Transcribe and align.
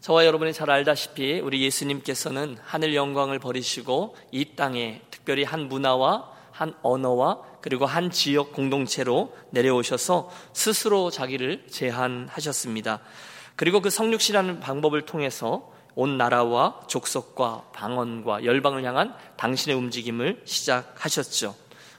저와 0.00 0.24
여러분이 0.24 0.54
잘 0.54 0.70
알다시피 0.70 1.40
우리 1.40 1.62
예수님께서는 1.62 2.56
하늘 2.62 2.94
영광을 2.94 3.38
버리시고 3.38 4.16
이 4.32 4.56
땅에 4.56 5.02
특별히 5.10 5.44
한 5.44 5.68
문화와 5.68 6.30
한 6.52 6.72
언어와 6.80 7.42
그리고 7.60 7.84
한 7.84 8.10
지역 8.10 8.54
공동체로 8.54 9.36
내려오셔서 9.50 10.30
스스로 10.54 11.10
자기를 11.10 11.66
제한하셨습니다. 11.68 13.00
그리고 13.56 13.82
그 13.82 13.90
성육시라는 13.90 14.60
방법을 14.60 15.02
통해서 15.04 15.70
온 15.94 16.16
나라와 16.16 16.80
족속과 16.86 17.68
방언과 17.74 18.44
열방을 18.46 18.84
향한 18.84 19.14
당신의 19.36 19.76
움직임을 19.76 20.40
시작하셨죠. 20.46 21.54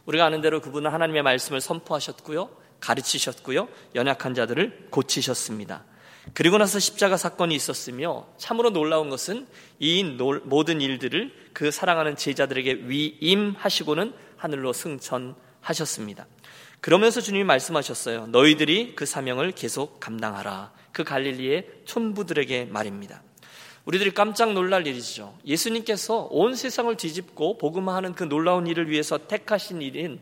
우리가 0.07 0.25
아는 0.25 0.41
대로 0.41 0.59
그분은 0.59 0.91
하나님의 0.91 1.21
말씀을 1.21 1.61
선포하셨고요. 1.61 2.49
가르치셨고요. 2.79 3.67
연약한 3.93 4.33
자들을 4.33 4.87
고치셨습니다. 4.89 5.90
그리고 6.33 6.57
나서 6.57 6.79
십자가 6.79 7.17
사건이 7.17 7.53
있었으며 7.55 8.27
참으로 8.37 8.69
놀라운 8.69 9.09
것은 9.09 9.47
이 9.79 10.03
모든 10.43 10.81
일들을 10.81 11.33
그 11.53 11.71
사랑하는 11.71 12.15
제자들에게 12.15 12.83
위임하시고는 12.85 14.13
하늘로 14.37 14.73
승천하셨습니다. 14.73 16.25
그러면서 16.79 17.21
주님이 17.21 17.43
말씀하셨어요. 17.43 18.27
너희들이 18.27 18.95
그 18.95 19.05
사명을 19.05 19.51
계속 19.51 19.99
감당하라. 19.99 20.71
그 20.91 21.03
갈릴리의 21.03 21.67
촌부들에게 21.85 22.65
말입니다. 22.65 23.21
우리들이 23.85 24.13
깜짝 24.13 24.53
놀랄 24.53 24.87
일이죠. 24.87 25.37
예수님께서 25.45 26.27
온 26.31 26.55
세상을 26.55 26.95
뒤집고 26.97 27.57
복음화하는 27.57 28.13
그 28.13 28.23
놀라운 28.23 28.67
일을 28.67 28.89
위해서 28.89 29.17
택하신 29.27 29.81
일인 29.81 30.19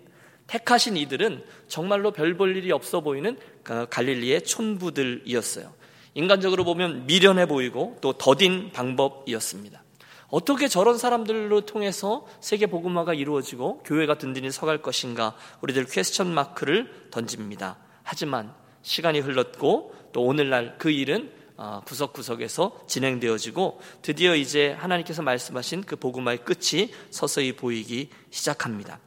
택하신 0.47 0.97
이들은 0.97 1.43
정말로 1.67 2.11
별 2.11 2.35
볼 2.35 2.55
일이 2.57 2.71
없어 2.71 3.01
보이는 3.01 3.37
그 3.63 3.85
갈릴리의 3.89 4.43
촌부들이었어요. 4.43 5.78
인간적으로 6.13 6.63
보면 6.63 7.05
미련해 7.05 7.45
보이고 7.45 7.97
또 8.01 8.13
더딘 8.13 8.71
방법이었습니다. 8.73 9.83
어떻게 10.29 10.67
저런 10.67 10.97
사람들로 10.97 11.61
통해서 11.61 12.25
세계 12.39 12.67
복음화가 12.67 13.13
이루어지고 13.13 13.79
교회가 13.83 14.17
든든히 14.17 14.51
서갈 14.51 14.81
것인가 14.81 15.35
우리들 15.61 15.85
퀘스천 15.85 16.31
마크를 16.33 17.07
던집니다. 17.11 17.77
하지만 18.03 18.53
시간이 18.81 19.19
흘렀고 19.19 19.93
또 20.13 20.23
오늘날 20.23 20.77
그 20.77 20.91
일은 20.91 21.31
어, 21.57 21.81
구석구석에서 21.85 22.85
진행되어지고 22.87 23.81
드디어 24.01 24.33
이제 24.33 24.71
하나님께서 24.71 25.21
말씀하신 25.23 25.83
그 25.83 25.97
복음화의 25.97 26.45
끝이 26.45 26.89
서서히 27.09 27.51
보이기 27.53 28.09
시작합니다. 28.29 28.99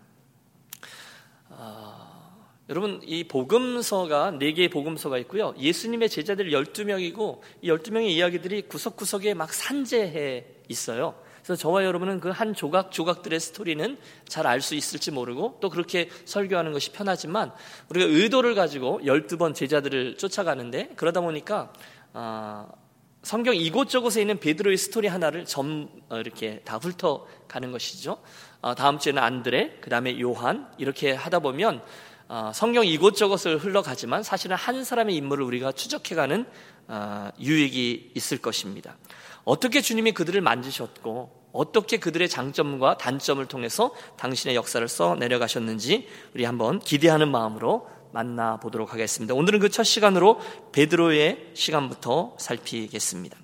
여러분 2.73 3.03
이 3.05 3.25
복음서가 3.25 4.31
네 4.39 4.55
개의 4.55 4.71
복음서가 4.71 5.19
있고요. 5.19 5.53
예수님의 5.59 6.09
제자들 6.09 6.53
12명이고 6.53 7.41
이 7.61 7.69
12명의 7.69 8.09
이야기들이 8.13 8.63
구석구석에 8.63 9.35
막 9.35 9.53
산재해 9.53 10.47
있어요. 10.71 11.15
그래서 11.45 11.61
저와 11.61 11.85
여러분은 11.85 12.19
그 12.21 12.31
한 12.31 12.55
조각 12.55 12.91
조각들의 12.91 13.39
스토리는 13.41 13.99
잘 14.27 14.47
알 14.47 14.63
수 14.63 14.75
있을지 14.75 15.11
모르고 15.11 15.59
또 15.61 15.69
그렇게 15.69 16.09
설교하는 16.25 16.73
것이 16.73 16.93
편하지만 16.93 17.53
우리가 17.91 18.07
의도를 18.07 18.55
가지고 18.55 19.01
12번 19.05 19.55
제자들을 19.55 20.17
쫓아가는데 20.17 20.93
그러다 20.97 21.21
보니까 21.21 21.75
어, 22.15 22.73
성경 23.23 23.55
이곳저곳에 23.55 24.23
있는 24.23 24.39
베드로의 24.41 24.79
스토리 24.79 25.09
하나를 25.09 25.45
점 25.45 25.91
어, 26.09 26.17
이렇게 26.17 26.61
다 26.65 26.79
훑어 26.79 27.27
가는 27.49 27.71
것이죠. 27.71 28.17
어, 28.63 28.75
다음 28.75 28.99
주에는 28.99 29.23
안드레, 29.23 29.81
그 29.83 29.91
다음에 29.91 30.19
요한 30.21 30.73
이렇게 30.79 31.13
하다 31.13 31.41
보면 31.41 31.77
어, 31.77 31.83
성경 32.55 32.87
이곳저곳을 32.87 33.59
흘러가지만 33.59 34.23
사실은 34.23 34.57
한 34.57 34.85
사람의 34.85 35.15
인물을 35.17 35.45
우리가 35.45 35.73
추적해가는 35.73 36.47
어, 36.89 37.29
유익이 37.39 38.13
있을 38.15 38.39
것입니다. 38.39 38.97
어떻게 39.45 39.81
주님이 39.83 40.13
그들을 40.13 40.41
만지셨고 40.41 41.51
어떻게 41.53 41.99
그들의 41.99 42.29
장점과 42.29 42.97
단점을 42.97 43.45
통해서 43.47 43.95
당신의 44.17 44.57
역사를 44.57 44.87
써 44.89 45.15
내려가셨는지 45.17 46.09
우리 46.35 46.45
한번 46.45 46.79
기대하는 46.79 47.31
마음으로 47.31 47.89
만나 48.13 48.57
보도록 48.59 48.93
하겠습니다. 48.93 49.35
오늘은 49.35 49.59
그 49.59 49.69
첫 49.69 49.85
시간으로 49.85 50.41
베드로의 50.73 51.51
시간부터 51.55 52.37
살피겠습니다. 52.39 53.37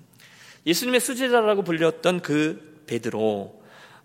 예수님의 0.65 0.99
수제자라고 0.99 1.63
불렸던 1.63 2.21
그 2.21 2.83
베드로 2.87 3.58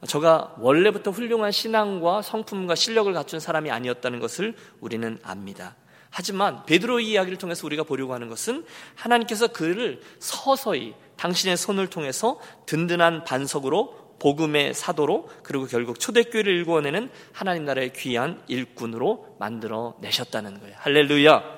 저가 0.07 0.55
원래부터 0.59 1.11
훌륭한 1.11 1.51
신앙과 1.51 2.23
성품과 2.23 2.75
실력을 2.75 3.13
갖춘 3.13 3.41
사람이 3.41 3.71
아니었다는 3.71 4.21
것을 4.21 4.55
우리는 4.81 5.19
압니다. 5.23 5.77
하지만 6.11 6.65
베드로의 6.67 7.09
이야기를 7.11 7.39
통해서 7.39 7.67
우리가 7.67 7.83
보려고 7.83 8.15
하는 8.15 8.29
것은 8.29 8.65
하나님께서 8.95 9.49
그를 9.49 10.01
서서히 10.21 10.95
당신의 11.17 11.57
손을 11.57 11.89
통해서 11.89 12.39
든든한 12.67 13.25
반석으로 13.25 14.17
복음의 14.21 14.75
사도로 14.75 15.29
그리고 15.43 15.67
결국 15.67 15.99
초대교회를 15.99 16.53
일구어내는 16.53 17.11
하나님 17.33 17.65
나라의 17.65 17.93
귀한 17.95 18.41
일꾼으로 18.47 19.37
만들어 19.39 19.97
내셨다는 20.01 20.61
거예요. 20.61 20.75
할렐루야. 20.79 21.54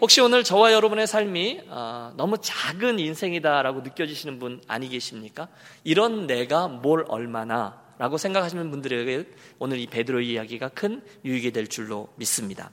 혹시 0.00 0.20
오늘 0.20 0.44
저와 0.44 0.72
여러분의 0.72 1.08
삶이 1.08 1.62
어, 1.68 2.12
너무 2.16 2.36
작은 2.40 3.00
인생이다라고 3.00 3.80
느껴지시는 3.80 4.38
분 4.38 4.62
아니 4.68 4.88
계십니까? 4.88 5.48
이런 5.82 6.28
내가 6.28 6.68
뭘 6.68 7.04
얼마나 7.08 7.82
라고 7.98 8.16
생각하시는 8.16 8.70
분들에게 8.70 9.28
오늘 9.58 9.78
이 9.78 9.88
베드로 9.88 10.20
이야기가 10.20 10.68
큰 10.68 11.02
유익이 11.24 11.50
될 11.50 11.66
줄로 11.66 12.08
믿습니다. 12.14 12.70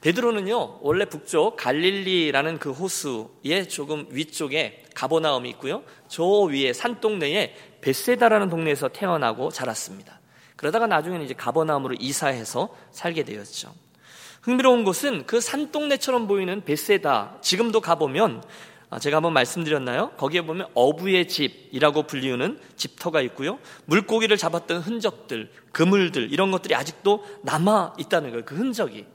베드로는요, 0.00 0.78
원래 0.80 1.04
북쪽 1.06 1.56
갈릴리라는 1.56 2.58
그 2.58 2.70
호수의 2.70 3.68
조금 3.68 4.06
위쪽에 4.10 4.84
가보나움이 4.94 5.50
있고요. 5.50 5.82
저 6.06 6.24
위에 6.24 6.72
산 6.72 7.00
동네에 7.00 7.54
베세다라는 7.80 8.48
동네에서 8.48 8.88
태어나고 8.88 9.50
자랐습니다. 9.50 10.20
그러다가 10.54 10.86
나중에는 10.86 11.24
이제 11.24 11.34
가버나움으로 11.34 11.96
이사해서 11.98 12.74
살게 12.92 13.24
되었죠. 13.24 13.74
흥미로운 14.42 14.84
것은 14.84 15.26
그 15.26 15.40
산동네처럼 15.40 16.26
보이는 16.26 16.64
베세다, 16.64 17.38
지금도 17.42 17.80
가보면 17.80 18.42
아, 18.92 18.98
제가 18.98 19.18
한번 19.18 19.32
말씀드렸나요? 19.34 20.10
거기에 20.16 20.42
보면 20.42 20.66
어부의 20.74 21.28
집이라고 21.28 22.04
불리우는 22.04 22.58
집터가 22.74 23.20
있고요. 23.22 23.60
물고기를 23.84 24.36
잡았던 24.36 24.80
흔적들, 24.80 25.52
그물들 25.70 26.32
이런 26.32 26.50
것들이 26.50 26.74
아직도 26.74 27.24
남아 27.42 27.94
있다는 27.98 28.30
거예요. 28.30 28.44
그 28.44 28.56
흔적이. 28.56 29.06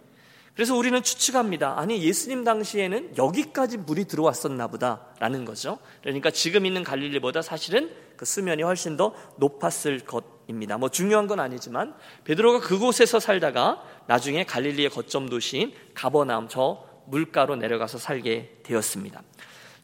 그래서 0.53 0.73
우리는 0.73 1.03
추측합니다. 1.03 1.77
아니 1.77 2.01
예수님 2.01 2.45
당시에는 2.45 3.17
여기까지 3.17 3.77
물이 3.77 4.05
들어왔었나 4.05 4.67
보다라는 4.67 5.43
거죠. 5.43 5.79
그러니까 6.01 6.31
지금 6.31 6.65
있는 6.65 6.81
갈릴리보다 6.81 7.41
사실은 7.41 7.91
그 8.15 8.23
수면이 8.23 8.63
훨씬 8.63 8.95
더 8.95 9.13
높았을 9.35 9.99
것입니다. 9.99 10.77
뭐 10.77 10.87
중요한 10.87 11.27
건 11.27 11.41
아니지만 11.41 11.93
베드로가 12.23 12.61
그곳에서 12.61 13.19
살다가 13.19 13.83
나중에 14.07 14.43
갈릴리의 14.43 14.89
거점 14.89 15.29
도시인 15.29 15.73
가버나움 15.93 16.47
저 16.47 16.85
물가로 17.07 17.55
내려가서 17.55 17.97
살게 17.97 18.57
되었습니다. 18.63 19.21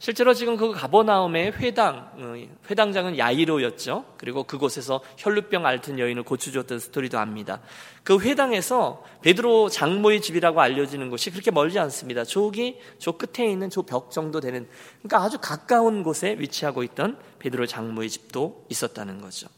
실제로 0.02 0.34
지금 0.34 0.58
그 0.58 0.72
가버나움의 0.72 1.52
회당, 1.58 2.12
어, 2.16 2.34
회당장은 2.68 3.20
야이로였죠. 3.20 4.16
그리고 4.18 4.44
그곳에서 4.46 5.00
혈루병 5.18 5.64
앓던 5.68 6.00
여인을 6.00 6.24
고쳐줬던 6.24 6.80
스토리도 6.80 7.20
압니다. 7.20 7.62
그 8.04 8.20
회당에서 8.20 9.04
베드로 9.22 9.70
장모의 9.70 10.22
집이라고 10.22 10.60
알려지는 10.60 11.12
곳이 11.12 11.30
그렇게 11.30 11.52
멀지 11.52 11.78
않습니다. 11.78 12.24
저기, 12.24 12.80
저 12.98 13.12
끝에 13.12 13.48
있는 13.48 13.70
저 13.70 13.84
벽 13.84 14.10
정도 14.10 14.40
되는, 14.40 14.68
그러니까 15.04 15.24
아주 15.24 15.38
가까운 15.40 16.02
곳에 16.02 16.36
위치하고 16.40 16.81
있던 16.81 17.20
베드로 17.38 17.68
장모의 17.68 18.10
집도 18.10 18.66
있었다는 18.70 19.22
거죠. 19.22 19.50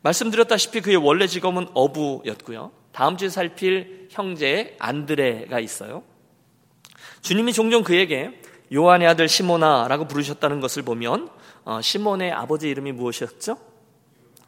말씀드렸다시피 0.00 0.80
그의 0.80 0.96
원래 0.96 1.26
직업은 1.26 1.68
어부였고요. 1.74 2.72
다음 2.96 3.18
주에 3.18 3.28
살필 3.28 4.08
형제 4.10 4.74
안드레가 4.78 5.60
있어요. 5.60 6.02
주님이 7.20 7.52
종종 7.52 7.82
그에게 7.82 8.40
요한의 8.74 9.06
아들 9.06 9.28
시모나라고 9.28 10.08
부르셨다는 10.08 10.60
것을 10.60 10.82
보면 10.82 11.28
어, 11.66 11.82
시몬의 11.82 12.32
아버지 12.32 12.70
이름이 12.70 12.92
무엇이었죠? 12.92 13.58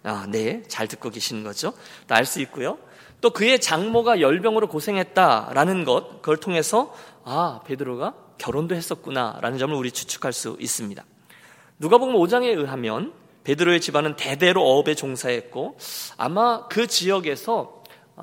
아, 0.02 0.26
네, 0.30 0.62
잘 0.66 0.88
듣고 0.88 1.10
계시는 1.10 1.44
거죠. 1.44 1.74
알 2.08 2.24
수 2.24 2.40
있고요. 2.40 2.78
또 3.20 3.28
그의 3.28 3.60
장모가 3.60 4.22
열병으로 4.22 4.68
고생했다라는 4.68 5.84
것, 5.84 6.22
그걸 6.22 6.38
통해서 6.38 6.94
아 7.24 7.60
베드로가 7.66 8.14
결혼도 8.38 8.74
했었구나라는 8.74 9.58
점을 9.58 9.76
우리 9.76 9.90
추측할 9.90 10.32
수 10.32 10.56
있습니다. 10.58 11.04
누가복음 11.80 12.14
5장에 12.14 12.44
의하면 12.44 13.12
베드로의 13.44 13.82
집안은 13.82 14.16
대대로 14.16 14.62
어업에 14.62 14.94
종사했고 14.94 15.76
아마 16.16 16.66
그 16.68 16.86
지역에서 16.86 17.74
아, 17.76 17.77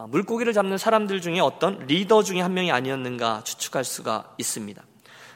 물고기를 0.10 0.54
잡는 0.54 0.78
사람들 0.78 1.22
중에 1.22 1.40
어떤 1.40 1.80
리더 1.88 2.22
중에 2.22 2.42
한 2.42 2.54
명이 2.54 2.72
아니었는가 2.72 3.44
추측할 3.44 3.84
수가 3.84 4.36
있습니다. 4.38 4.84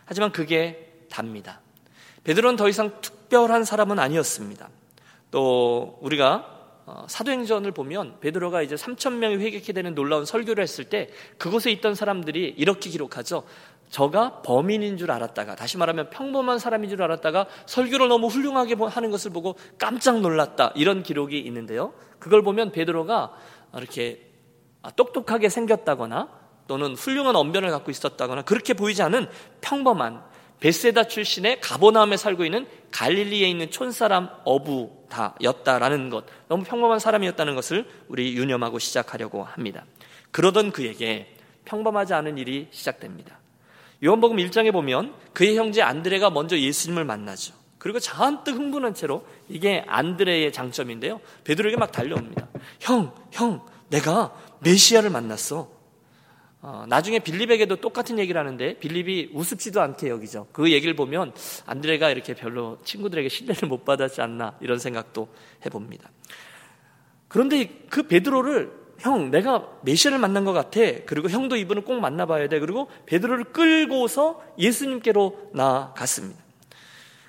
하지만 0.05 0.31
그게 0.31 1.05
답니다. 1.09 1.61
베드로는 2.23 2.57
더 2.57 2.67
이상 2.67 2.99
특별한 3.01 3.63
사람은 3.63 3.99
아니었습니다. 3.99 4.69
또 5.31 5.97
우리가 6.01 6.57
어, 6.85 7.05
사도행전을 7.07 7.71
보면 7.71 8.19
베드로가 8.19 8.63
이제 8.63 8.73
3천 8.73 9.13
명이 9.13 9.37
회개케 9.37 9.73
되는 9.73 9.93
놀라운 9.93 10.25
설교를 10.25 10.63
했을 10.63 10.85
때 10.85 11.09
그곳에 11.37 11.69
있던 11.71 11.93
사람들이 11.93 12.55
이렇게 12.57 12.89
기록하죠. 12.89 13.43
저가 13.91 14.41
범인인 14.41 14.97
줄 14.97 15.11
알았다가 15.11 15.55
다시 15.55 15.77
말하면 15.77 16.09
평범한 16.09 16.57
사람인 16.57 16.89
줄 16.89 17.01
알았다가 17.03 17.47
설교를 17.67 18.07
너무 18.07 18.27
훌륭하게 18.27 18.75
하는 18.75 19.11
것을 19.11 19.31
보고 19.31 19.55
깜짝 19.77 20.21
놀랐다 20.21 20.73
이런 20.75 21.03
기록이 21.03 21.39
있는데요. 21.39 21.93
그걸 22.17 22.41
보면 22.41 22.71
베드로가 22.71 23.33
이렇게 23.75 24.28
똑똑하게 24.95 25.49
생겼다거나 25.49 26.29
또는 26.67 26.95
훌륭한 26.95 27.35
언변을 27.35 27.71
갖고 27.71 27.91
있었다거나 27.91 28.43
그렇게 28.43 28.73
보이지 28.73 29.01
않은 29.01 29.27
평범한 29.61 30.23
베세다 30.59 31.05
출신의 31.05 31.61
가보나움에 31.61 32.17
살고 32.17 32.45
있는 32.45 32.67
갈릴리에 32.91 33.47
있는 33.47 33.71
촌사람 33.71 34.29
어부다였다라는 34.43 36.09
것 36.09 36.25
너무 36.47 36.63
평범한 36.63 36.99
사람이었다는 36.99 37.55
것을 37.55 37.89
우리 38.07 38.35
유념하고 38.35 38.77
시작하려고 38.79 39.43
합니다. 39.43 39.85
그러던 40.31 40.71
그에게 40.71 41.33
평범하지 41.65 42.13
않은 42.13 42.37
일이 42.37 42.67
시작됩니다. 42.71 43.39
요한복음 44.03 44.37
1장에 44.37 44.71
보면 44.71 45.13
그의 45.33 45.57
형제 45.57 45.81
안드레가 45.81 46.29
먼저 46.29 46.57
예수님을 46.57 47.03
만나죠. 47.05 47.53
그리고 47.77 47.99
잔뜩 47.99 48.55
흥분한 48.55 48.93
채로 48.93 49.25
이게 49.47 49.83
안드레의 49.87 50.51
장점인데요. 50.51 51.21
베드로에게 51.45 51.77
막 51.77 51.91
달려옵니다. 51.91 52.47
형, 52.81 53.13
형, 53.31 53.65
내가 53.89 54.33
메시아를 54.59 55.09
만났어. 55.09 55.79
어, 56.61 56.85
나중에 56.89 57.19
빌립에게도 57.19 57.77
똑같은 57.77 58.19
얘기를 58.19 58.39
하는데 58.39 58.77
빌립이 58.79 59.29
우습지도 59.33 59.81
않게 59.81 60.09
여기죠. 60.09 60.47
그 60.51 60.71
얘기를 60.71 60.93
보면 60.93 61.33
안드레가 61.65 62.09
이렇게 62.09 62.33
별로 62.33 62.77
친구들에게 62.83 63.29
신뢰를 63.29 63.69
못 63.69 63.85
받았지 63.85 64.21
않나 64.21 64.57
이런 64.59 64.77
생각도 64.77 65.29
해봅니다. 65.65 66.09
그런데 67.29 67.83
그 67.89 68.03
베드로를 68.03 68.77
형, 68.99 69.31
내가 69.31 69.69
메시아를 69.83 70.19
만난 70.19 70.43
것 70.43 70.51
같아. 70.51 70.81
그리고 71.05 71.29
형도 71.29 71.55
이분을 71.55 71.83
꼭 71.85 71.99
만나봐야 72.01 72.49
돼. 72.49 72.59
그리고 72.59 72.89
베드로를 73.05 73.45
끌고서 73.45 74.43
예수님께로 74.57 75.51
나아갔습니다. 75.53 76.43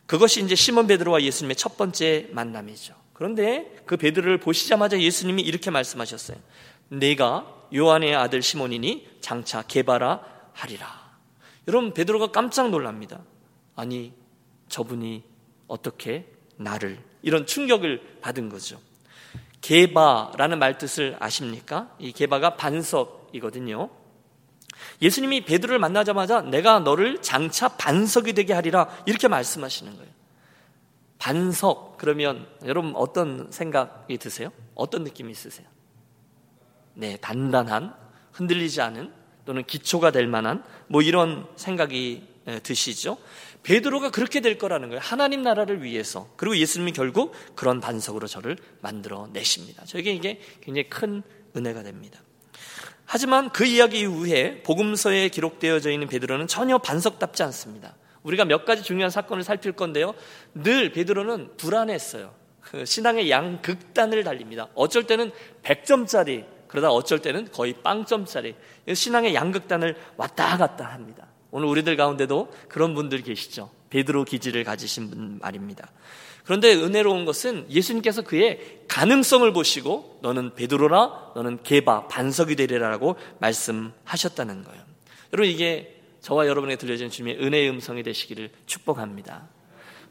그것이 0.06 0.42
이제 0.42 0.56
시몬 0.56 0.88
베드로와 0.88 1.22
예수님의 1.22 1.54
첫 1.54 1.76
번째 1.76 2.28
만남이죠. 2.32 2.94
그런데 3.12 3.76
그 3.86 3.96
베드로를 3.96 4.38
보시자마자 4.38 5.00
예수님이 5.00 5.42
이렇게 5.42 5.70
말씀하셨어요. 5.70 6.36
내가 6.90 7.46
요한의 7.74 8.14
아들 8.14 8.42
시몬이니 8.42 9.18
장차 9.20 9.62
개바라 9.62 10.22
하리라. 10.52 10.86
여러분 11.68 11.94
베드로가 11.94 12.32
깜짝 12.32 12.70
놀랍니다. 12.70 13.20
아니 13.76 14.12
저분이 14.68 15.22
어떻게 15.68 16.32
나를 16.56 16.98
이런 17.22 17.46
충격을 17.46 18.18
받은 18.20 18.48
거죠. 18.48 18.80
개바라는 19.60 20.58
말 20.58 20.78
뜻을 20.78 21.16
아십니까? 21.20 21.94
이 21.98 22.12
개바가 22.12 22.56
반석이거든요. 22.56 23.90
예수님이 25.02 25.44
베드로를 25.44 25.78
만나자마자 25.78 26.40
내가 26.40 26.80
너를 26.80 27.20
장차 27.22 27.68
반석이 27.68 28.32
되게 28.32 28.52
하리라 28.52 28.88
이렇게 29.06 29.28
말씀하시는 29.28 29.96
거예요. 29.96 30.10
반석 31.18 31.98
그러면 31.98 32.48
여러분 32.64 32.94
어떤 32.96 33.52
생각이 33.52 34.16
드세요? 34.16 34.50
어떤 34.74 35.04
느낌이 35.04 35.30
있으세요? 35.30 35.68
네, 36.94 37.16
단단한 37.18 37.94
흔들리지 38.32 38.80
않은 38.80 39.12
또는 39.44 39.64
기초가 39.64 40.10
될 40.10 40.26
만한 40.26 40.62
뭐 40.86 41.02
이런 41.02 41.46
생각이 41.56 42.28
드시죠. 42.62 43.18
베드로가 43.62 44.10
그렇게 44.10 44.40
될 44.40 44.58
거라는 44.58 44.88
거예요. 44.88 45.00
하나님 45.02 45.42
나라를 45.42 45.82
위해서. 45.82 46.28
그리고 46.36 46.56
예수님이 46.56 46.92
결국 46.92 47.34
그런 47.54 47.80
반석으로 47.80 48.26
저를 48.26 48.56
만들어 48.80 49.28
내십니다. 49.32 49.84
저에게 49.84 50.12
이게 50.12 50.40
굉장히 50.62 50.88
큰 50.88 51.22
은혜가 51.56 51.82
됩니다. 51.82 52.20
하지만 53.04 53.50
그 53.50 53.64
이야기 53.64 54.00
이후에 54.00 54.62
복음서에 54.62 55.28
기록되어져 55.28 55.90
있는 55.90 56.06
베드로는 56.06 56.46
전혀 56.46 56.78
반석답지 56.78 57.42
않습니다. 57.42 57.96
우리가 58.22 58.44
몇 58.44 58.64
가지 58.64 58.82
중요한 58.82 59.10
사건을 59.10 59.42
살필 59.42 59.72
건데요. 59.72 60.14
늘 60.54 60.92
베드로는 60.92 61.56
불안했어요. 61.56 62.32
그 62.60 62.84
신앙의 62.84 63.30
양 63.30 63.62
극단을 63.62 64.22
달립니다. 64.22 64.68
어쩔 64.74 65.04
때는 65.04 65.32
100점짜리, 65.62 66.46
그러다 66.70 66.90
어쩔 66.90 67.18
때는 67.18 67.50
거의 67.50 67.74
빵점짜리. 67.82 68.54
신앙의 68.92 69.34
양극단을 69.34 69.96
왔다 70.16 70.56
갔다 70.56 70.86
합니다. 70.86 71.26
오늘 71.50 71.66
우리들 71.66 71.96
가운데도 71.96 72.52
그런 72.68 72.94
분들 72.94 73.22
계시죠. 73.22 73.70
베드로 73.90 74.24
기질을 74.24 74.62
가지신 74.62 75.10
분 75.10 75.38
말입니다. 75.40 75.90
그런데 76.44 76.72
은혜로운 76.72 77.24
것은 77.24 77.66
예수님께서 77.68 78.22
그의 78.22 78.82
가능성을 78.86 79.52
보시고 79.52 80.20
너는 80.22 80.54
베드로라 80.54 81.32
너는 81.34 81.62
개바 81.64 82.06
반석이 82.06 82.54
되리라라고 82.54 83.16
말씀하셨다는 83.40 84.62
거예요. 84.62 84.82
여러분 85.32 85.50
이게 85.50 86.00
저와 86.20 86.46
여러분에게 86.46 86.78
들려진 86.78 87.10
주님의 87.10 87.44
은혜의 87.44 87.68
음성이 87.68 88.04
되시기를 88.04 88.50
축복합니다. 88.66 89.48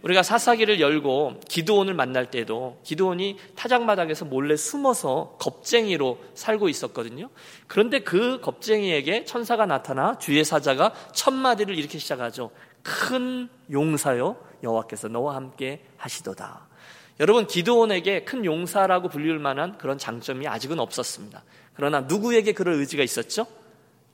우리가 0.01 0.23
사사기를 0.23 0.79
열고 0.79 1.41
기도원을 1.47 1.93
만날 1.93 2.31
때도 2.31 2.79
기도원이 2.83 3.37
타작마당에서 3.55 4.25
몰래 4.25 4.55
숨어서 4.55 5.35
겁쟁이로 5.39 6.17
살고 6.33 6.69
있었거든요. 6.69 7.29
그런데 7.67 7.99
그 7.99 8.39
겁쟁이에게 8.39 9.25
천사가 9.25 9.65
나타나 9.65 10.17
주의 10.17 10.43
사자가 10.43 10.93
첫 11.13 11.33
마디를 11.33 11.77
이렇게 11.77 11.97
시작하죠. 11.97 12.51
큰 12.81 13.49
용사요 13.71 14.37
여호와께서 14.63 15.09
너와 15.09 15.35
함께 15.35 15.83
하시도다. 15.97 16.67
여러분 17.19 17.47
기도원에게 17.47 18.23
큰 18.23 18.45
용사라고 18.45 19.09
불릴 19.09 19.39
만한 19.39 19.77
그런 19.77 19.97
장점이 19.97 20.47
아직은 20.47 20.79
없었습니다. 20.79 21.43
그러나 21.73 22.01
누구에게 22.01 22.53
그런 22.53 22.79
의지가 22.79 23.03
있었죠? 23.03 23.45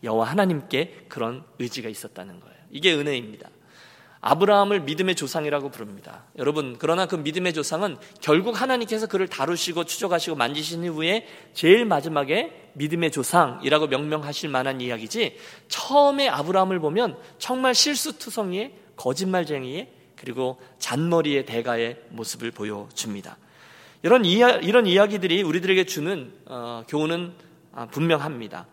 여호와 0.03 0.25
하나님께 0.25 1.05
그런 1.07 1.43
의지가 1.59 1.89
있었다는 1.89 2.39
거예요. 2.39 2.55
이게 2.71 2.95
은혜입니다. 2.95 3.49
아브라함을 4.27 4.81
믿음의 4.81 5.13
조상이라고 5.13 5.69
부릅니다. 5.69 6.23
여러분, 6.39 6.77
그러나 6.79 7.05
그 7.05 7.15
믿음의 7.15 7.53
조상은 7.53 7.95
결국 8.21 8.59
하나님께서 8.59 9.05
그를 9.05 9.27
다루시고 9.27 9.83
추적하시고 9.83 10.35
만지신 10.35 10.83
이후에 10.83 11.27
제일 11.53 11.85
마지막에 11.85 12.71
믿음의 12.73 13.11
조상이라고 13.11 13.85
명명하실 13.85 14.49
만한 14.49 14.81
이야기지 14.81 15.37
처음에 15.67 16.27
아브라함을 16.27 16.79
보면 16.79 17.19
정말 17.37 17.75
실수투성이의 17.75 18.73
거짓말쟁이의 18.95 19.91
그리고 20.15 20.57
잔머리의 20.79 21.45
대가의 21.45 21.97
모습을 22.09 22.49
보여줍니다. 22.49 23.37
이런, 24.01 24.25
이야, 24.25 24.49
이런 24.53 24.87
이야기들이 24.87 25.43
우리들에게 25.43 25.83
주는 25.83 26.33
어, 26.47 26.83
교훈은 26.87 27.33
아, 27.73 27.85
분명합니다. 27.85 28.65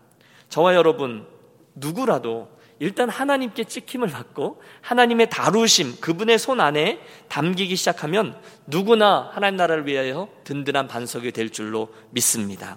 저와 0.48 0.74
여러분 0.76 1.26
누구라도 1.74 2.48
일단 2.82 3.08
하나님께 3.08 3.62
찍힘을 3.62 4.08
받고 4.08 4.60
하나님의 4.80 5.30
다루심, 5.30 6.00
그분의 6.00 6.36
손 6.36 6.60
안에 6.60 6.98
담기기 7.28 7.76
시작하면 7.76 8.36
누구나 8.66 9.30
하나님 9.32 9.56
나라를 9.56 9.86
위하여 9.86 10.28
든든한 10.42 10.88
반석이 10.88 11.30
될 11.30 11.50
줄로 11.50 11.94
믿습니다. 12.10 12.76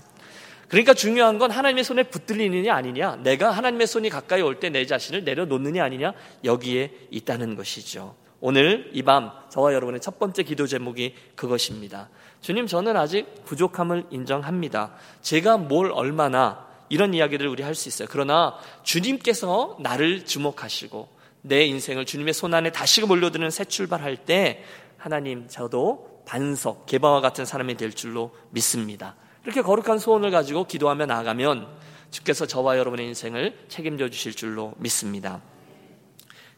그러니까 0.70 0.94
중요한 0.94 1.40
건 1.40 1.50
하나님의 1.50 1.84
손에 1.84 2.04
붙들리느냐 2.04 2.72
아니냐, 2.72 3.16
내가 3.24 3.50
하나님의 3.50 3.88
손이 3.88 4.12
가까이 4.12 4.44
올 4.44 4.60
때 4.60 4.70
내 4.70 4.86
자신을 4.86 5.24
내려놓느냐 5.24 5.84
아니냐, 5.84 6.14
여기에 6.44 7.08
있다는 7.10 7.56
것이죠. 7.56 8.16
오늘 8.42 8.92
이 8.94 9.02
밤 9.02 9.32
저와 9.50 9.74
여러분의 9.74 10.02
첫 10.02 10.20
번째 10.20 10.44
기도 10.44 10.68
제목이 10.68 11.16
그것입니다. 11.36 12.10
주님, 12.42 12.68
저는 12.68 12.96
아직 12.96 13.44
부족함을 13.46 14.06
인정합니다. 14.12 14.92
제가 15.24 15.58
뭘 15.58 15.92
얼마나 15.92 16.64
이런 16.90 17.14
이야기를 17.14 17.48
우리 17.48 17.64
할 17.64 17.76
수 17.76 17.90
있어요. 17.90 18.08
그러나 18.12 18.56
주님께서 18.84 19.78
나를 19.80 20.26
주목하시고 20.26 21.10
내 21.42 21.66
인생을 21.66 22.06
주님의 22.06 22.34
손안에 22.34 22.72
다시 22.72 23.02
몰려드는 23.02 23.52
새 23.52 23.66
출발할 23.66 24.18
때 24.26 24.64
하나님 24.98 25.48
저도 25.48 26.24
반석, 26.26 26.86
개바와 26.88 27.22
같은 27.22 27.46
사람이 27.46 27.78
될 27.78 27.94
줄로 27.94 28.36
믿습니다. 28.50 29.16
이렇게 29.44 29.62
거룩한 29.62 30.00
소원을 30.00 30.32
가지고 30.32 30.66
기도하며 30.66 31.06
나아가면 31.06 31.68
주께서 32.10 32.48
저와 32.48 32.78
여러분의 32.78 33.06
인생을 33.08 33.66
책임져 33.68 34.10
주실 34.10 34.34
줄로 34.34 34.74
믿습니다. 34.78 35.42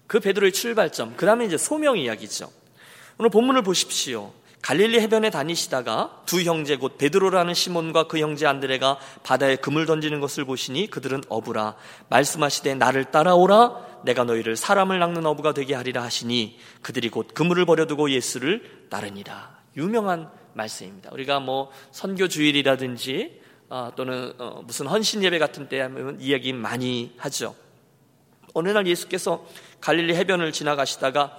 그 0.07 0.21
베드로의 0.21 0.53
출발점, 0.53 1.15
그 1.17 1.25
다음에 1.25 1.45
이제 1.45 1.57
소명 1.57 1.97
이야기죠. 1.97 2.49
오늘 3.17 3.29
본문을 3.29 3.63
보십시오. 3.63 4.31
갈릴리 4.61 4.99
해변에 4.99 5.29
다니시다가 5.29 6.23
두 6.25 6.41
형제 6.41 6.75
곧 6.75 6.97
베드로라는 6.97 7.53
시몬과 7.53 8.07
그 8.07 8.19
형제 8.19 8.45
안드레가 8.45 8.97
바다에 9.23 9.55
금을 9.55 9.85
던지는 9.85 10.19
것을 10.19 10.45
보시니 10.45 10.87
그들은 10.87 11.23
어부라 11.29 11.75
말씀하시되 12.09 12.75
나를 12.75 13.05
따라오라 13.05 14.01
내가 14.03 14.23
너희를 14.23 14.55
사람을 14.55 14.99
낚는 14.99 15.25
어부가 15.25 15.53
되게 15.53 15.73
하리라 15.73 16.03
하시니 16.03 16.59
그들이 16.81 17.09
곧 17.09 17.29
그물을 17.33 17.65
버려두고 17.65 18.11
예수를 18.11 18.87
따르니라 18.89 19.57
유명한 19.77 20.29
말씀입니다. 20.53 21.11
우리가 21.13 21.39
뭐 21.39 21.71
선교 21.91 22.27
주일이라든지 22.27 23.41
어, 23.69 23.91
또는 23.95 24.33
어, 24.37 24.61
무슨 24.65 24.87
헌신 24.87 25.23
예배 25.23 25.39
같은 25.39 25.69
때 25.69 25.79
하면 25.81 26.19
이야기 26.19 26.53
많이 26.53 27.13
하죠. 27.17 27.55
어느 28.53 28.69
날 28.69 28.87
예수께서 28.87 29.45
갈릴리 29.81 30.15
해변을 30.15 30.51
지나가시다가 30.51 31.37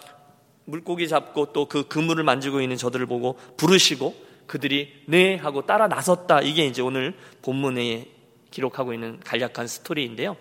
물고기 0.68 1.08
잡고 1.08 1.52
또 1.52 1.66
그 1.66 1.88
그물을 1.88 2.22
만지고 2.24 2.60
있는 2.60 2.76
저들을 2.76 3.06
보고 3.06 3.38
부르시고 3.56 4.14
그들이 4.46 5.02
네 5.06 5.36
하고 5.36 5.66
따라 5.66 5.88
나섰다. 5.88 6.40
이게 6.42 6.66
이제 6.66 6.80
오늘 6.82 7.14
본문에 7.42 8.08
기록하고 8.50 8.94
있는 8.94 9.20
간략한 9.20 9.66
스토리인데요. 9.66 10.36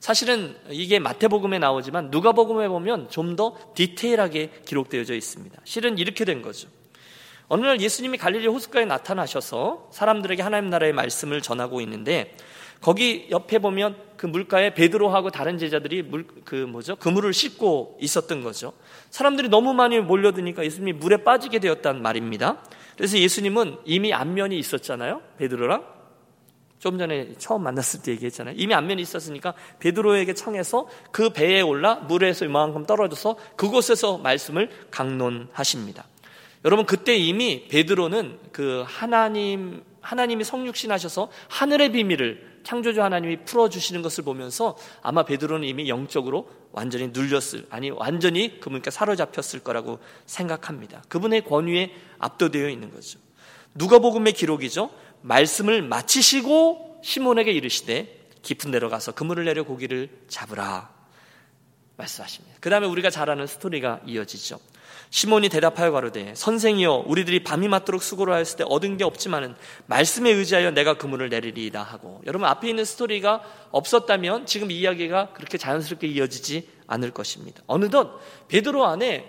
사실은 0.00 0.56
이게 0.70 0.98
마태복음에 0.98 1.58
나오지만 1.58 2.10
누가복음에 2.10 2.68
보면 2.68 3.10
좀 3.10 3.36
더 3.36 3.56
디테일하게 3.74 4.62
기록되어져 4.64 5.14
있습니다. 5.14 5.60
실은 5.64 5.98
이렇게 5.98 6.24
된 6.24 6.40
거죠. 6.42 6.68
어느 7.48 7.66
날 7.66 7.80
예수님이 7.80 8.16
갈릴리 8.16 8.46
호숫가에 8.46 8.84
나타나셔서 8.86 9.88
사람들에게 9.92 10.42
하나님 10.42 10.70
나라의 10.70 10.92
말씀을 10.92 11.42
전하고 11.42 11.80
있는데 11.82 12.34
거기 12.80 13.26
옆에 13.30 13.58
보면 13.58 13.96
그 14.16 14.26
물가에 14.26 14.74
베드로하고 14.74 15.30
다른 15.30 15.58
제자들이 15.58 16.02
물, 16.02 16.26
그 16.44 16.54
뭐죠? 16.54 16.96
그물을 16.96 17.32
씻고 17.32 17.98
있었던 18.00 18.42
거죠. 18.42 18.72
사람들이 19.10 19.48
너무 19.48 19.74
많이 19.74 19.98
몰려드니까 19.98 20.64
예수님이 20.64 20.92
물에 20.98 21.18
빠지게 21.18 21.58
되었단 21.58 22.02
말입니다. 22.02 22.62
그래서 22.96 23.18
예수님은 23.18 23.78
이미 23.84 24.12
안면이 24.12 24.58
있었잖아요. 24.58 25.22
베드로랑. 25.38 26.00
좀 26.78 26.98
전에 26.98 27.34
처음 27.36 27.62
만났을 27.62 28.00
때 28.02 28.12
얘기했잖아요. 28.12 28.54
이미 28.56 28.72
안면이 28.72 29.02
있었으니까 29.02 29.52
베드로에게 29.80 30.32
청해서 30.32 30.88
그 31.12 31.30
배에 31.30 31.60
올라 31.60 31.96
물에서 31.96 32.46
이만큼 32.46 32.86
떨어져서 32.86 33.36
그곳에서 33.56 34.16
말씀을 34.16 34.70
강론하십니다. 34.90 36.06
여러분 36.64 36.86
그때 36.86 37.16
이미 37.16 37.68
베드로는 37.68 38.38
그 38.52 38.82
하나님 38.86 39.82
하나님이 40.00 40.44
성육신하셔서 40.44 41.30
하늘의 41.48 41.92
비밀을 41.92 42.49
창조주 42.64 43.02
하나님이 43.02 43.44
풀어주시는 43.44 44.02
것을 44.02 44.24
보면서 44.24 44.76
아마 45.02 45.24
베드로는 45.24 45.66
이미 45.66 45.88
영적으로 45.88 46.48
완전히 46.72 47.08
눌렸을, 47.08 47.66
아니, 47.70 47.90
완전히 47.90 48.60
그분께 48.60 48.90
사로잡혔을 48.90 49.60
거라고 49.60 49.98
생각합니다. 50.26 51.02
그분의 51.08 51.44
권위에 51.44 51.94
압도되어 52.18 52.68
있는 52.68 52.92
거죠. 52.92 53.18
누가복음의 53.74 54.32
기록이죠. 54.32 54.90
말씀을 55.22 55.82
마치시고 55.82 57.00
시몬에게 57.02 57.52
이르시되 57.52 58.20
깊은 58.42 58.70
데로 58.70 58.88
가서 58.88 59.12
그물을 59.12 59.44
내려 59.44 59.64
고기를 59.64 60.08
잡으라. 60.28 60.90
말씀하십니다. 61.96 62.56
그 62.60 62.70
다음에 62.70 62.86
우리가 62.86 63.10
잘 63.10 63.28
아는 63.28 63.46
스토리가 63.46 64.00
이어지죠. 64.06 64.58
시몬이 65.10 65.48
대답하여 65.48 65.90
가로되 65.90 66.34
선생이여 66.36 67.04
우리들이 67.06 67.42
밤이 67.42 67.66
맞도록 67.68 68.02
수고를 68.02 68.32
하였을 68.32 68.58
때 68.58 68.64
얻은 68.66 68.96
게 68.96 69.04
없지만은 69.04 69.56
말씀에 69.86 70.30
의지하여 70.30 70.70
내가 70.70 70.94
그물을 70.94 71.28
내리리이다 71.28 71.82
하고 71.82 72.22
여러분 72.26 72.48
앞에 72.48 72.68
있는 72.68 72.84
스토리가 72.84 73.42
없었다면 73.72 74.46
지금 74.46 74.70
이야기가 74.70 75.32
그렇게 75.32 75.58
자연스럽게 75.58 76.06
이어지지 76.06 76.68
않을 76.86 77.10
것입니다. 77.10 77.62
어느덧 77.66 78.20
베드로 78.48 78.86
안에 78.86 79.28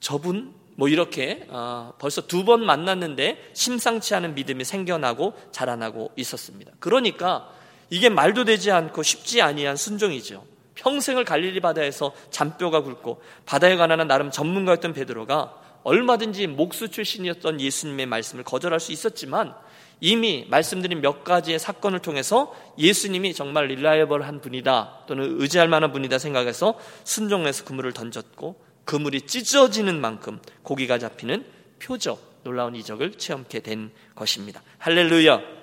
저분 0.00 0.54
뭐 0.76 0.88
이렇게 0.88 1.46
어, 1.48 1.92
벌써 1.98 2.20
두 2.26 2.44
번 2.44 2.66
만났는데 2.66 3.52
심상치 3.54 4.14
않은 4.16 4.34
믿음이 4.34 4.64
생겨나고 4.64 5.32
자라나고 5.50 6.12
있었습니다. 6.16 6.72
그러니까 6.78 7.48
이게 7.88 8.10
말도 8.10 8.44
되지 8.44 8.70
않고 8.70 9.02
쉽지 9.02 9.40
아니한 9.40 9.76
순종이죠. 9.76 10.44
평생을 10.84 11.24
갈릴리 11.24 11.60
바다에서 11.60 12.12
잔뼈가 12.30 12.82
굵고 12.82 13.22
바다에 13.46 13.76
관한 13.76 14.06
나름 14.06 14.30
전문가였던 14.30 14.92
베드로가 14.92 15.60
얼마든지 15.82 16.46
목수 16.46 16.90
출신이었던 16.90 17.60
예수님의 17.60 18.06
말씀을 18.06 18.44
거절할 18.44 18.80
수 18.80 18.92
있었지만 18.92 19.54
이미 20.00 20.46
말씀드린 20.50 21.00
몇 21.00 21.24
가지의 21.24 21.58
사건을 21.58 22.00
통해서 22.00 22.54
예수님이 22.78 23.32
정말 23.32 23.68
릴라이벌한 23.68 24.40
분이다 24.40 25.04
또는 25.06 25.40
의지할 25.40 25.68
만한 25.68 25.92
분이다 25.92 26.18
생각해서 26.18 26.78
순종해서 27.04 27.64
그물을 27.64 27.92
던졌고 27.92 28.62
그물이 28.84 29.22
찢어지는 29.22 30.00
만큼 30.00 30.40
고기가 30.62 30.98
잡히는 30.98 31.46
표적 31.82 32.34
놀라운 32.42 32.76
이적을 32.76 33.14
체험케 33.14 33.60
된 33.60 33.90
것입니다. 34.14 34.62
할렐루야. 34.78 35.53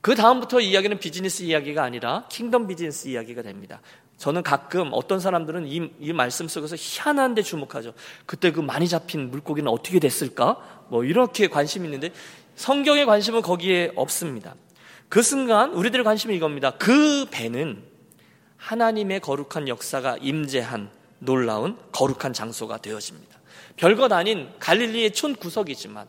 그 0.00 0.14
다음부터 0.14 0.60
이야기는 0.60 0.98
비즈니스 0.98 1.42
이야기가 1.42 1.82
아니라 1.82 2.24
킹덤 2.30 2.66
비즈니스 2.66 3.08
이야기가 3.08 3.42
됩니다. 3.42 3.80
저는 4.16 4.42
가끔 4.42 4.90
어떤 4.92 5.18
사람들은 5.20 5.66
이, 5.66 5.90
이 5.98 6.12
말씀 6.12 6.46
속에서 6.46 6.76
희한한 6.78 7.34
데 7.34 7.42
주목하죠. 7.42 7.94
그때 8.26 8.52
그 8.52 8.60
많이 8.60 8.88
잡힌 8.88 9.30
물고기는 9.30 9.70
어떻게 9.70 9.98
됐을까? 9.98 10.86
뭐 10.88 11.04
이렇게 11.04 11.48
관심이 11.48 11.86
있는데 11.86 12.12
성경의 12.56 13.06
관심은 13.06 13.42
거기에 13.42 13.92
없습니다. 13.96 14.54
그 15.08 15.22
순간 15.22 15.72
우리들의 15.72 16.04
관심은 16.04 16.34
이겁니다. 16.34 16.72
그 16.72 17.26
배는 17.30 17.82
하나님의 18.58 19.20
거룩한 19.20 19.68
역사가 19.68 20.18
임재한 20.20 20.90
놀라운 21.18 21.76
거룩한 21.92 22.32
장소가 22.32 22.78
되어집니다. 22.78 23.38
별것 23.76 24.12
아닌 24.12 24.50
갈릴리의 24.58 25.12
촌 25.12 25.34
구석이지만 25.34 26.06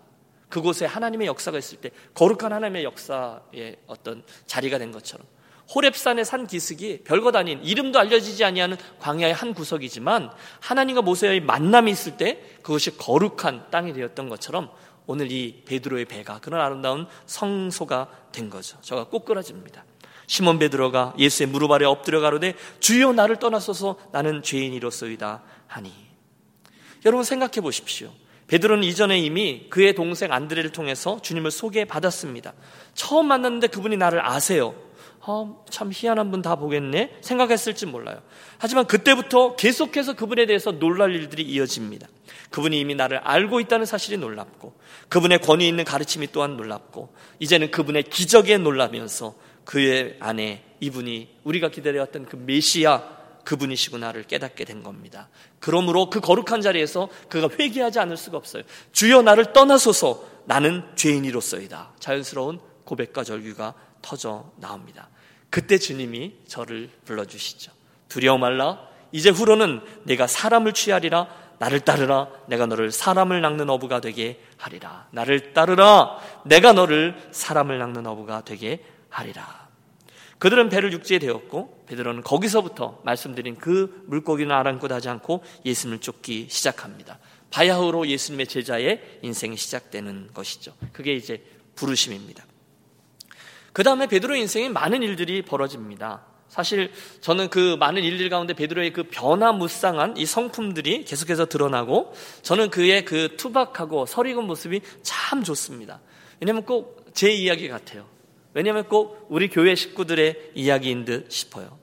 그곳에 0.51 0.85
하나님의 0.85 1.25
역사가 1.27 1.57
있을 1.57 1.79
때 1.79 1.89
거룩한 2.13 2.53
하나님의 2.53 2.83
역사의 2.83 3.77
어떤 3.87 4.23
자리가 4.45 4.77
된 4.77 4.91
것처럼 4.91 5.25
호랩산의 5.69 6.25
산 6.25 6.45
기슭이 6.45 7.03
별것 7.05 7.35
아닌 7.35 7.63
이름도 7.63 7.97
알려지지 7.97 8.43
아니하는 8.43 8.77
광야의 8.99 9.33
한 9.33 9.53
구석이지만 9.53 10.31
하나님과 10.59 11.01
모세의 11.01 11.39
만남이 11.39 11.89
있을 11.91 12.17
때 12.17 12.43
그것이 12.61 12.97
거룩한 12.97 13.71
땅이 13.71 13.93
되었던 13.93 14.29
것처럼 14.29 14.69
오늘 15.07 15.31
이 15.31 15.63
베드로의 15.65 16.05
배가 16.05 16.39
그런 16.39 16.61
아름다운 16.61 17.07
성소가 17.25 18.09
된 18.31 18.49
거죠. 18.49 18.77
저가 18.81 19.05
꼬꾸라집니다. 19.05 19.85
시몬 20.27 20.59
베드로가 20.59 21.15
예수의 21.17 21.47
무릎 21.47 21.71
아래 21.71 21.85
엎드려 21.85 22.19
가로되 22.19 22.55
주여 22.79 23.13
나를 23.13 23.37
떠나소서 23.37 23.97
나는 24.11 24.43
죄인이로소이다 24.43 25.43
하니 25.67 25.91
여러분 27.05 27.23
생각해 27.23 27.61
보십시오. 27.61 28.11
베드로는 28.51 28.83
이전에 28.83 29.17
이미 29.17 29.67
그의 29.69 29.95
동생 29.95 30.33
안드레를 30.33 30.73
통해서 30.73 31.21
주님을 31.21 31.51
소개받았습니다. 31.51 32.51
처음 32.93 33.27
만났는데 33.27 33.67
그분이 33.67 33.95
나를 33.95 34.27
아세요. 34.27 34.75
어, 35.21 35.63
참 35.69 35.89
희한한 35.93 36.31
분 36.31 36.41
다 36.41 36.57
보겠네 36.57 37.19
생각했을지 37.21 37.85
몰라요. 37.85 38.21
하지만 38.57 38.87
그때부터 38.87 39.55
계속해서 39.55 40.15
그분에 40.17 40.47
대해서 40.47 40.73
놀랄 40.73 41.15
일들이 41.15 41.43
이어집니다. 41.43 42.09
그분이 42.49 42.77
이미 42.77 42.93
나를 42.93 43.19
알고 43.19 43.61
있다는 43.61 43.85
사실이 43.85 44.17
놀랍고 44.17 44.73
그분의 45.07 45.39
권위 45.39 45.65
있는 45.65 45.85
가르침이 45.85 46.27
또한 46.33 46.57
놀랍고 46.57 47.13
이제는 47.39 47.71
그분의 47.71 48.03
기적에 48.03 48.57
놀라면서 48.57 49.33
그의 49.63 50.17
안에 50.19 50.65
이분이 50.81 51.37
우리가 51.45 51.69
기다려왔던 51.69 52.25
그 52.25 52.35
메시아 52.35 53.20
그분이시구나를 53.43 54.23
깨닫게 54.23 54.65
된 54.65 54.83
겁니다. 54.83 55.29
그러므로 55.59 56.09
그 56.09 56.19
거룩한 56.19 56.61
자리에서 56.61 57.09
그가 57.29 57.49
회개하지 57.59 57.99
않을 57.99 58.17
수가 58.17 58.37
없어요. 58.37 58.63
주여 58.91 59.21
나를 59.21 59.53
떠나소서 59.53 60.23
나는 60.45 60.83
죄인이로서이다. 60.95 61.93
자연스러운 61.99 62.59
고백과 62.85 63.23
절규가 63.23 63.73
터져 64.01 64.51
나옵니다. 64.57 65.09
그때 65.49 65.77
주님이 65.77 66.33
저를 66.47 66.89
불러주시죠. 67.05 67.71
두려워 68.09 68.37
말라. 68.37 68.79
이제 69.11 69.29
후로는 69.29 69.81
내가 70.03 70.27
사람을 70.27 70.73
취하리라. 70.73 71.27
나를 71.59 71.81
따르라. 71.81 72.29
내가 72.47 72.65
너를 72.65 72.91
사람을 72.91 73.41
낚는 73.41 73.69
어부가 73.69 74.01
되게 74.01 74.41
하리라. 74.57 75.07
나를 75.11 75.53
따르라. 75.53 76.17
내가 76.43 76.73
너를 76.73 77.15
사람을 77.31 77.77
낚는 77.77 78.07
어부가 78.07 78.41
되게 78.41 78.83
하리라. 79.09 79.60
그들은 80.41 80.69
배를 80.69 80.91
육지에 80.91 81.19
대었고 81.19 81.85
베드로는 81.85 82.23
거기서부터 82.23 82.99
말씀드린 83.03 83.57
그 83.57 84.03
물고기는 84.07 84.51
아랑곳 84.53 84.91
하지 84.91 85.07
않고 85.07 85.43
예수님을 85.63 85.99
쫓기 85.99 86.47
시작합니다. 86.49 87.19
바야흐로 87.51 88.07
예수님의 88.07 88.47
제자의 88.47 89.19
인생이 89.21 89.55
시작되는 89.55 90.31
것이죠. 90.33 90.73
그게 90.93 91.13
이제 91.13 91.45
부르심입니다. 91.75 92.43
그 93.71 93.83
다음에 93.83 94.07
베드로의 94.07 94.41
인생에 94.41 94.69
많은 94.69 95.03
일들이 95.03 95.43
벌어집니다. 95.43 96.25
사실 96.49 96.91
저는 97.21 97.49
그 97.49 97.75
많은 97.79 98.03
일들 98.03 98.29
가운데 98.29 98.53
베드로의 98.53 98.93
그 98.93 99.03
변화무쌍한 99.03 100.17
이 100.17 100.25
성품들이 100.25 101.05
계속해서 101.05 101.45
드러나고 101.45 102.13
저는 102.41 102.71
그의 102.71 103.05
그 103.05 103.35
투박하고 103.37 104.05
서리군 104.07 104.47
모습이 104.47 104.81
참 105.03 105.43
좋습니다. 105.43 106.01
왜냐하면 106.39 106.65
꼭 106.65 107.01
제 107.13 107.31
이야기 107.31 107.67
같아요. 107.67 108.05
왜냐하면 108.53 108.87
꼭 108.87 109.25
우리 109.29 109.49
교회 109.49 109.75
식구들의 109.75 110.51
이야기인 110.55 111.05
듯 111.05 111.31
싶어요. 111.31 111.77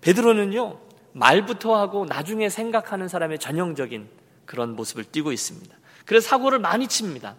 베드로는요, 0.00 0.78
말부터 1.12 1.76
하고 1.76 2.06
나중에 2.06 2.48
생각하는 2.48 3.08
사람의 3.08 3.38
전형적인 3.38 4.08
그런 4.46 4.76
모습을 4.76 5.04
띠고 5.04 5.32
있습니다. 5.32 5.76
그래서 6.06 6.28
사고를 6.28 6.58
많이 6.58 6.88
칩니다. 6.88 7.36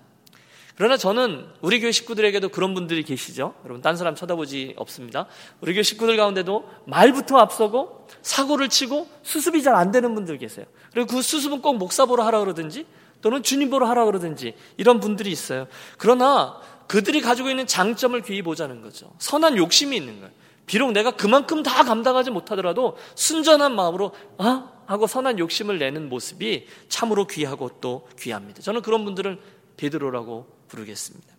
그러나 0.75 0.97
저는 0.97 1.45
우리 1.61 1.79
교회 1.79 1.91
식구들에게도 1.91 2.49
그런 2.49 2.73
분들이 2.73 3.03
계시죠. 3.03 3.53
여러분, 3.65 3.81
딴 3.81 3.97
사람 3.97 4.15
쳐다보지 4.15 4.75
없습니다. 4.77 5.27
우리 5.59 5.73
교회 5.73 5.83
식구들 5.83 6.17
가운데도 6.17 6.69
말부터 6.85 7.37
앞서고 7.37 8.07
사고를 8.21 8.69
치고 8.69 9.07
수습이 9.23 9.63
잘 9.63 9.75
안 9.75 9.91
되는 9.91 10.15
분들 10.15 10.37
계세요. 10.37 10.65
그리고 10.93 11.07
그 11.07 11.21
수습은 11.21 11.61
꼭 11.61 11.77
목사 11.77 12.05
보러 12.05 12.23
하라 12.23 12.39
그러든지 12.39 12.85
또는 13.21 13.43
주님 13.43 13.69
보러 13.69 13.87
하라 13.87 14.05
그러든지 14.05 14.55
이런 14.77 14.99
분들이 14.99 15.31
있어요. 15.31 15.67
그러나 15.97 16.59
그들이 16.91 17.21
가지고 17.21 17.49
있는 17.49 17.65
장점을 17.67 18.21
귀히 18.23 18.41
보자는 18.41 18.81
거죠. 18.81 19.13
선한 19.17 19.55
욕심이 19.55 19.95
있는 19.95 20.19
거예요. 20.19 20.33
비록 20.65 20.91
내가 20.91 21.11
그만큼 21.11 21.63
다 21.63 21.85
감당하지 21.85 22.31
못하더라도 22.31 22.97
순전한 23.15 23.73
마음으로 23.77 24.11
아 24.37 24.73
하고 24.87 25.07
선한 25.07 25.39
욕심을 25.39 25.79
내는 25.79 26.09
모습이 26.09 26.67
참으로 26.89 27.27
귀하고 27.27 27.79
또 27.79 28.09
귀합니다. 28.19 28.61
저는 28.61 28.81
그런 28.81 29.05
분들을 29.05 29.39
베드로라고 29.77 30.47
부르겠습니다. 30.67 31.33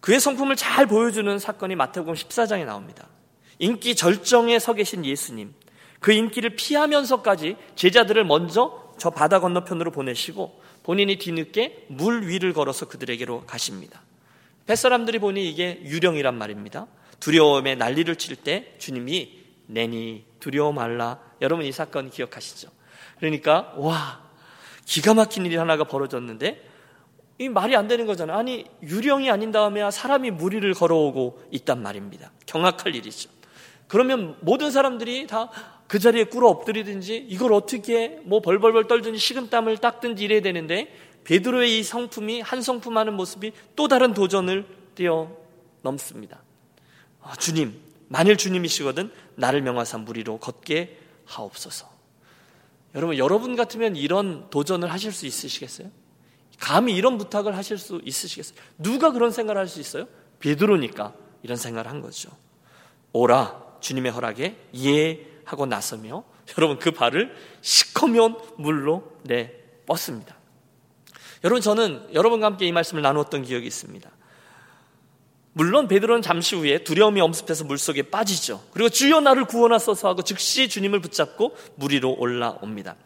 그의 0.00 0.20
성품을 0.20 0.56
잘 0.56 0.86
보여주는 0.86 1.38
사건이 1.38 1.74
마태복음 1.74 2.12
14장에 2.12 2.66
나옵니다. 2.66 3.08
인기 3.58 3.96
절정에 3.96 4.58
서 4.58 4.74
계신 4.74 5.06
예수님, 5.06 5.54
그 5.98 6.12
인기를 6.12 6.56
피하면서까지 6.56 7.56
제자들을 7.74 8.22
먼저 8.24 8.92
저 8.98 9.08
바다 9.08 9.40
건너편으로 9.40 9.92
보내시고 9.92 10.60
본인이 10.82 11.16
뒤늦게 11.16 11.86
물 11.88 12.28
위를 12.28 12.52
걸어서 12.52 12.86
그들에게로 12.86 13.46
가십니다. 13.46 14.02
뱃사람들이 14.66 15.18
보니 15.18 15.48
이게 15.48 15.80
유령이란 15.84 16.36
말입니다. 16.36 16.86
두려움에 17.20 17.74
난리를 17.76 18.14
칠 18.16 18.36
때 18.36 18.74
주님이 18.78 19.44
내니 19.66 20.24
두려워 20.40 20.72
말라. 20.72 21.20
여러분 21.40 21.64
이 21.64 21.72
사건 21.72 22.10
기억하시죠? 22.10 22.68
그러니까 23.18 23.72
와 23.76 24.20
기가 24.84 25.14
막힌 25.14 25.46
일이 25.46 25.56
하나가 25.56 25.84
벌어졌는데 25.84 26.62
이 27.38 27.48
말이 27.48 27.76
안 27.76 27.88
되는 27.88 28.06
거잖아요. 28.06 28.36
아니 28.36 28.66
유령이 28.82 29.30
아닌 29.30 29.52
다음에 29.52 29.90
사람이 29.90 30.30
무리를 30.32 30.72
걸어오고 30.74 31.44
있단 31.52 31.82
말입니다. 31.82 32.32
경악할 32.46 32.94
일이죠. 32.94 33.30
그러면 33.88 34.36
모든 34.40 34.70
사람들이 34.70 35.26
다 35.26 35.50
그 35.86 36.00
자리에 36.00 36.24
꿇어 36.24 36.48
엎드리든지 36.48 37.26
이걸 37.28 37.52
어떻게 37.52 38.18
뭐 38.24 38.40
벌벌벌 38.40 38.88
떨든지 38.88 39.18
식은땀을 39.18 39.78
닦든지 39.78 40.24
이래야 40.24 40.40
되는데 40.42 40.92
베드로의 41.26 41.80
이 41.80 41.82
성품이 41.82 42.40
한 42.40 42.62
성품하는 42.62 43.14
모습이 43.14 43.52
또 43.74 43.88
다른 43.88 44.14
도전을 44.14 44.64
뛰어 44.94 45.28
넘습니다. 45.82 46.40
아, 47.20 47.34
주님, 47.34 47.80
만일 48.06 48.36
주님이시거든 48.36 49.10
나를 49.34 49.60
명하사 49.60 49.98
무리로 49.98 50.38
걷게 50.38 51.00
하옵소서. 51.24 51.90
여러분, 52.94 53.18
여러분 53.18 53.56
같으면 53.56 53.96
이런 53.96 54.48
도전을 54.50 54.92
하실 54.92 55.10
수 55.10 55.26
있으시겠어요? 55.26 55.90
감히 56.60 56.94
이런 56.94 57.18
부탁을 57.18 57.56
하실 57.56 57.76
수 57.76 58.00
있으시겠어요? 58.04 58.56
누가 58.78 59.10
그런 59.10 59.32
생각을 59.32 59.60
할 59.60 59.66
수 59.66 59.80
있어요? 59.80 60.06
베드로니까 60.38 61.12
이런 61.42 61.56
생각을 61.56 61.90
한 61.90 62.00
거죠. 62.02 62.30
오라 63.12 63.78
주님의 63.80 64.12
허락에 64.12 64.56
예 64.76 65.26
하고 65.44 65.66
나서며 65.66 66.22
여러분 66.56 66.78
그 66.78 66.92
발을 66.92 67.34
시커면 67.62 68.38
물로 68.58 69.18
내 69.24 69.52
뻗습니다. 69.86 70.35
여러분 71.44 71.60
저는 71.60 72.08
여러분과 72.14 72.46
함께 72.46 72.66
이 72.66 72.72
말씀을 72.72 73.02
나누었던 73.02 73.42
기억이 73.42 73.66
있습니다. 73.66 74.10
물론 75.52 75.88
베드로는 75.88 76.20
잠시 76.20 76.54
후에 76.54 76.84
두려움이 76.84 77.20
엄습해서 77.20 77.64
물속에 77.64 78.02
빠지죠. 78.10 78.62
그리고 78.72 78.90
주여 78.90 79.20
나를 79.20 79.46
구원하소서 79.46 80.08
하고 80.08 80.22
즉시 80.22 80.68
주님을 80.68 81.00
붙잡고 81.00 81.56
물 81.76 81.92
위로 81.92 82.14
올라옵니다. 82.18 82.96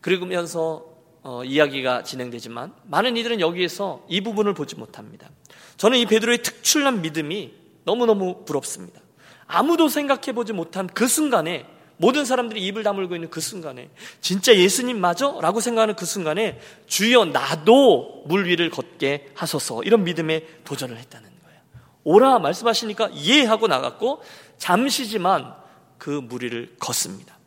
그러면서 0.00 0.86
어, 1.22 1.44
이야기가 1.44 2.02
진행되지만 2.02 2.74
많은 2.84 3.16
이들은 3.16 3.40
여기에서 3.40 4.04
이 4.08 4.20
부분을 4.20 4.54
보지 4.54 4.76
못합니다. 4.76 5.30
저는 5.76 5.98
이 5.98 6.06
베드로의 6.06 6.42
특출난 6.42 7.00
믿음이 7.00 7.54
너무너무 7.84 8.44
부럽습니다. 8.44 9.00
아무도 9.46 9.88
생각해 9.88 10.32
보지 10.32 10.52
못한 10.52 10.86
그 10.88 11.06
순간에 11.06 11.66
모든 11.96 12.24
사람들이 12.24 12.64
입을 12.66 12.82
다물고 12.82 13.14
있는 13.14 13.30
그 13.30 13.40
순간에 13.40 13.88
진짜 14.20 14.54
예수님 14.54 15.00
맞아? 15.00 15.38
라고 15.40 15.60
생각하는 15.60 15.94
그 15.94 16.06
순간에 16.06 16.58
주여 16.86 17.26
나도 17.26 18.24
물 18.26 18.46
위를 18.46 18.70
걷게 18.70 19.30
하소서 19.34 19.82
이런 19.84 20.04
믿음에 20.04 20.44
도전을 20.64 20.96
했다는 20.96 21.28
거예요. 21.44 21.60
오라 22.04 22.38
말씀하시니까 22.40 23.10
예 23.24 23.44
하고 23.44 23.68
나갔고 23.68 24.22
잠시지만 24.58 25.54
그 25.98 26.10
무리를 26.10 26.76
걷습니다. 26.78 27.38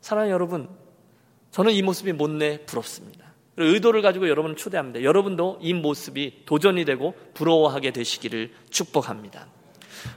사랑하는 0.00 0.32
여러분 0.32 0.68
저는 1.50 1.72
이 1.72 1.82
모습이 1.82 2.12
못내 2.12 2.64
부럽습니다. 2.64 3.26
의도를 3.58 4.02
가지고 4.02 4.28
여러분을 4.28 4.56
초대합니다. 4.56 5.02
여러분도 5.02 5.58
이 5.60 5.74
모습이 5.74 6.44
도전이 6.46 6.84
되고 6.84 7.14
부러워하게 7.34 7.90
되시기를 7.90 8.52
축복합니다. 8.70 9.48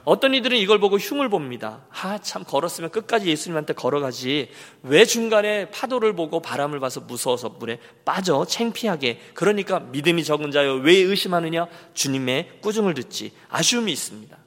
어떤 0.04 0.34
이들은 0.34 0.58
이걸 0.58 0.80
보고 0.80 0.98
흉을 0.98 1.30
봅니다. 1.30 1.86
아, 1.90 2.18
참, 2.20 2.44
걸었으면 2.44 2.92
끝까지 2.92 3.28
예수님한테 3.28 3.74
걸어가지. 3.74 4.50
왜 4.84 5.06
중간에 5.06 5.70
파도를 5.72 6.16
보고 6.16 6.42
바람을 6.42 6.80
봐서 6.80 7.02
무서워서 7.02 7.50
물에 7.50 7.80
빠져? 8.06 8.46
챙피하게. 8.46 9.20
그러니까 9.34 9.80
믿음이 9.80 10.24
적은 10.24 10.52
자여, 10.52 10.76
왜 10.76 10.96
의심하느냐? 10.98 11.68
주님의 11.94 12.60
꾸중을 12.62 12.94
듣지. 12.94 13.32
아쉬움이 13.50 13.92
있습니다. 13.92 14.38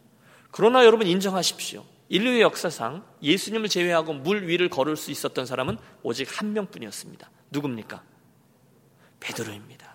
그러나 0.51 0.85
여러분 0.85 1.07
인정하십시오. 1.07 1.85
인류의 2.09 2.42
역사상 2.42 3.05
예수님을 3.23 3.68
제외하고 3.68 4.12
물 4.12 4.47
위를 4.47 4.68
걸을 4.68 4.97
수 4.97 5.11
있었던 5.11 5.47
사람은 5.47 5.79
오직 6.03 6.29
한 6.38 6.53
명뿐이었습니다. 6.53 7.31
누굽니까? 7.51 8.03
베드로입니다. 9.20 9.93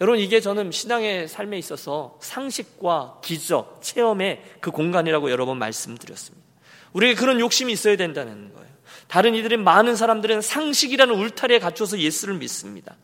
여러분 0.00 0.18
이게 0.18 0.40
저는 0.40 0.72
신앙의 0.72 1.28
삶에 1.28 1.58
있어서 1.58 2.18
상식과 2.20 3.20
기적, 3.22 3.82
체험의 3.82 4.42
그 4.60 4.70
공간이라고 4.70 5.30
여러 5.30 5.44
번 5.44 5.58
말씀드렸습니다. 5.58 6.46
우리에게 6.92 7.14
그런 7.14 7.38
욕심이 7.38 7.72
있어야 7.72 7.96
된다는 7.96 8.52
거예요. 8.54 8.70
다른 9.08 9.34
이들의 9.34 9.58
많은 9.58 9.96
사람들은 9.96 10.40
상식이라는 10.40 11.14
울타리에 11.14 11.58
갇혀서 11.58 11.98
예수를 11.98 12.36
믿습니다. 12.36 12.96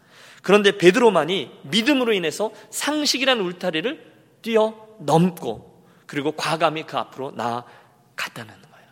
그런데 0.42 0.78
베드로만이 0.78 1.50
믿음으로 1.64 2.12
인해서 2.12 2.52
상식이라는 2.70 3.44
울타리를 3.44 4.12
뛰어넘고 4.42 5.84
그리고 6.06 6.32
과감히 6.32 6.84
그 6.84 6.96
앞으로 6.96 7.32
나아갔다는 7.32 8.54
거예요. 8.54 8.88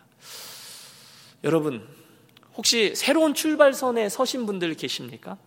여러분 1.43 1.87
혹시 2.55 2.93
새로운 2.95 3.33
출발선에 3.33 4.09
서신 4.09 4.45
분들 4.45 4.73
계십니까? 4.75 5.37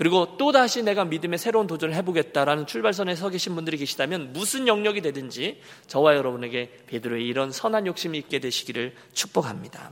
그리고 0.00 0.38
또다시 0.38 0.82
내가 0.82 1.04
믿음의 1.04 1.38
새로운 1.38 1.66
도전을 1.66 1.94
해보겠다라는 1.94 2.66
출발선에 2.66 3.14
서 3.16 3.28
계신 3.28 3.54
분들이 3.54 3.76
계시다면 3.76 4.32
무슨 4.32 4.66
영역이 4.66 5.02
되든지 5.02 5.60
저와 5.88 6.16
여러분에게 6.16 6.70
베드로의 6.86 7.26
이런 7.26 7.52
선한 7.52 7.86
욕심이 7.86 8.16
있게 8.16 8.38
되시기를 8.38 8.94
축복합니다. 9.12 9.90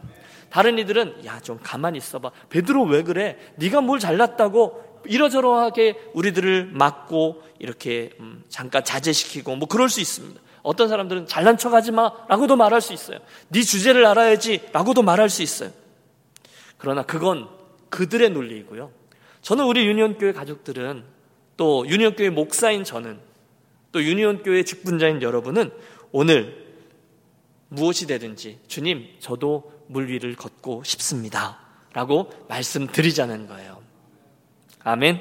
다른 0.48 0.78
이들은 0.78 1.26
야 1.26 1.40
좀 1.40 1.58
가만히 1.62 1.98
있어봐. 1.98 2.30
베드로 2.48 2.84
왜 2.84 3.02
그래? 3.02 3.36
네가 3.56 3.82
뭘 3.82 3.98
잘났다고 3.98 5.02
이러저러하게 5.04 6.10
우리들을 6.14 6.70
막고 6.72 7.42
이렇게 7.58 8.08
음, 8.20 8.42
잠깐 8.48 8.84
자제시키고 8.84 9.56
뭐 9.56 9.68
그럴 9.68 9.90
수 9.90 10.00
있습니다. 10.00 10.40
어떤 10.62 10.88
사람들은 10.88 11.26
잘난 11.26 11.58
척하지 11.58 11.92
마라고도 11.92 12.56
말할 12.56 12.80
수 12.80 12.94
있어요. 12.94 13.18
네 13.48 13.60
주제를 13.60 14.06
알아야지라고도 14.06 15.02
말할 15.02 15.28
수 15.28 15.42
있어요. 15.42 15.70
그러나 16.78 17.02
그건 17.02 17.46
그들의 17.90 18.30
논리이고요. 18.30 18.97
저는 19.48 19.64
우리 19.64 19.86
유니온교회 19.86 20.32
가족들은 20.32 21.04
또 21.56 21.88
유니온교회 21.88 22.28
목사인 22.28 22.84
저는 22.84 23.18
또 23.92 24.02
유니온교회 24.04 24.62
직분자인 24.62 25.22
여러분은 25.22 25.72
오늘 26.12 26.66
무엇이 27.70 28.06
되든지 28.06 28.58
주님 28.68 29.08
저도 29.20 29.72
물 29.86 30.10
위를 30.10 30.36
걷고 30.36 30.84
싶습니다. 30.84 31.60
라고 31.94 32.28
말씀드리자는 32.50 33.46
거예요. 33.46 33.80
아멘. 34.84 35.18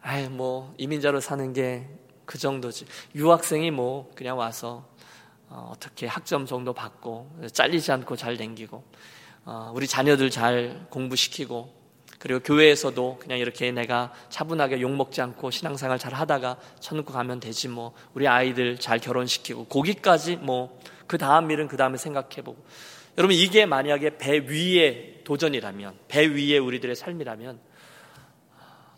아이 0.00 0.28
뭐 0.28 0.72
이민자로 0.78 1.18
사는 1.18 1.52
게 1.52 1.88
그 2.24 2.38
정도지. 2.38 2.86
유학생이 3.16 3.72
뭐 3.72 4.08
그냥 4.14 4.38
와서 4.38 4.88
어, 5.48 5.72
떻게 5.80 6.06
학점 6.06 6.46
정도 6.46 6.72
받고 6.72 7.28
잘리지 7.52 7.90
않고 7.90 8.14
잘 8.14 8.36
댕기고 8.36 8.84
어, 9.46 9.72
우리 9.74 9.88
자녀들 9.88 10.30
잘 10.30 10.86
공부시키고 10.90 11.79
그리고 12.20 12.38
교회에서도 12.40 13.18
그냥 13.20 13.38
이렇게 13.38 13.72
내가 13.72 14.12
차분하게 14.28 14.80
욕먹지 14.80 15.20
않고 15.20 15.50
신앙생활 15.50 15.98
잘 15.98 16.14
하다가 16.14 16.58
천국 16.78 17.12
가면 17.12 17.40
되지 17.40 17.66
뭐 17.66 17.94
우리 18.14 18.28
아이들 18.28 18.78
잘 18.78 19.00
결혼시키고 19.00 19.64
거기까지 19.64 20.36
뭐 20.36 20.78
그 21.10 21.18
다음 21.18 21.50
일은 21.50 21.66
그 21.66 21.76
다음에 21.76 21.96
생각해보고 21.96 22.64
여러분 23.18 23.36
이게 23.36 23.66
만약에 23.66 24.16
배 24.16 24.38
위의 24.48 25.22
도전이라면 25.24 25.92
배 26.06 26.24
위의 26.24 26.60
우리들의 26.60 26.94
삶이라면 26.94 27.58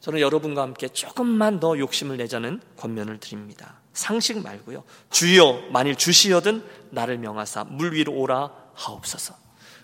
저는 0.01 0.21
여러분과 0.21 0.61
함께 0.61 0.89
조금만 0.89 1.59
더 1.59 1.79
욕심을 1.79 2.19
내자는 2.19 2.61
권면을 2.77 3.19
드립니다. 3.19 3.81
상식 3.95 4.43
말고요. 4.43 4.85
주여 5.09 5.69
만일 5.71 5.97
주시여든 5.97 6.63
나를 6.91 7.17
명하사 7.17 7.65
물 7.65 7.95
위로 7.95 8.13
오라 8.13 8.53
하옵소서. 8.75 9.35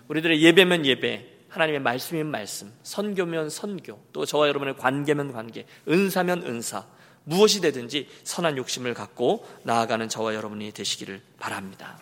우리들의 0.07 0.39
예배면 0.43 0.85
예배, 0.85 1.38
하나님의 1.49 1.81
말씀이면 1.81 2.31
말씀, 2.31 2.71
선교면 2.83 3.49
선교, 3.49 3.99
또 4.13 4.25
저와 4.25 4.47
여러분의 4.47 4.77
관계면 4.77 5.33
관계, 5.33 5.65
은사면 5.87 6.43
은사, 6.43 6.85
무엇이 7.23 7.61
되든지 7.61 8.07
선한 8.23 8.57
욕심을 8.57 8.93
갖고 8.93 9.45
나아가는 9.63 10.07
저와 10.07 10.33
여러분이 10.35 10.71
되시기를 10.71 11.21
바랍니다. 11.39 11.99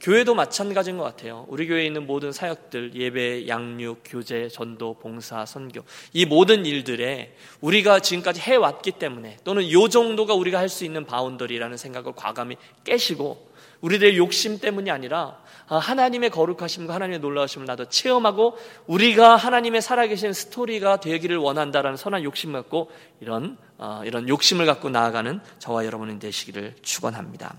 교회도 0.00 0.36
마찬가지인 0.36 0.98
것 0.98 1.04
같아요. 1.04 1.46
우리 1.48 1.66
교회에 1.66 1.86
있는 1.86 2.06
모든 2.06 2.30
사역들, 2.30 2.94
예배, 2.94 3.48
양육, 3.48 4.02
교제, 4.04 4.48
전도, 4.48 4.94
봉사, 5.00 5.44
선교, 5.44 5.82
이 6.12 6.24
모든 6.24 6.64
일들에 6.64 7.34
우리가 7.60 7.98
지금까지 7.98 8.40
해왔기 8.40 8.92
때문에 8.92 9.38
또는 9.42 9.68
요 9.72 9.88
정도가 9.88 10.34
우리가 10.34 10.58
할 10.60 10.68
수 10.68 10.84
있는 10.84 11.06
boundary라는 11.06 11.76
생각을 11.76 12.12
과감히 12.14 12.56
깨시고 12.84 13.55
우리들의 13.86 14.16
욕심 14.16 14.58
때문이 14.58 14.90
아니라 14.90 15.38
아, 15.68 15.78
하나님의 15.78 16.30
거룩하심과 16.30 16.94
하나님의 16.94 17.20
놀라우심을 17.20 17.66
나도 17.66 17.88
체험하고 17.88 18.56
우리가 18.86 19.36
하나님의 19.36 19.80
살아계신 19.80 20.32
스토리가 20.32 20.98
되기를 20.98 21.36
원한다라는 21.36 21.96
선한 21.96 22.24
욕심 22.24 22.52
갖고 22.52 22.90
이런 23.20 23.56
어, 23.78 24.02
이런 24.04 24.28
욕심을 24.28 24.66
갖고 24.66 24.90
나아가는 24.90 25.40
저와 25.58 25.86
여러분이 25.86 26.18
되시기를 26.18 26.74
축원합니다. 26.82 27.54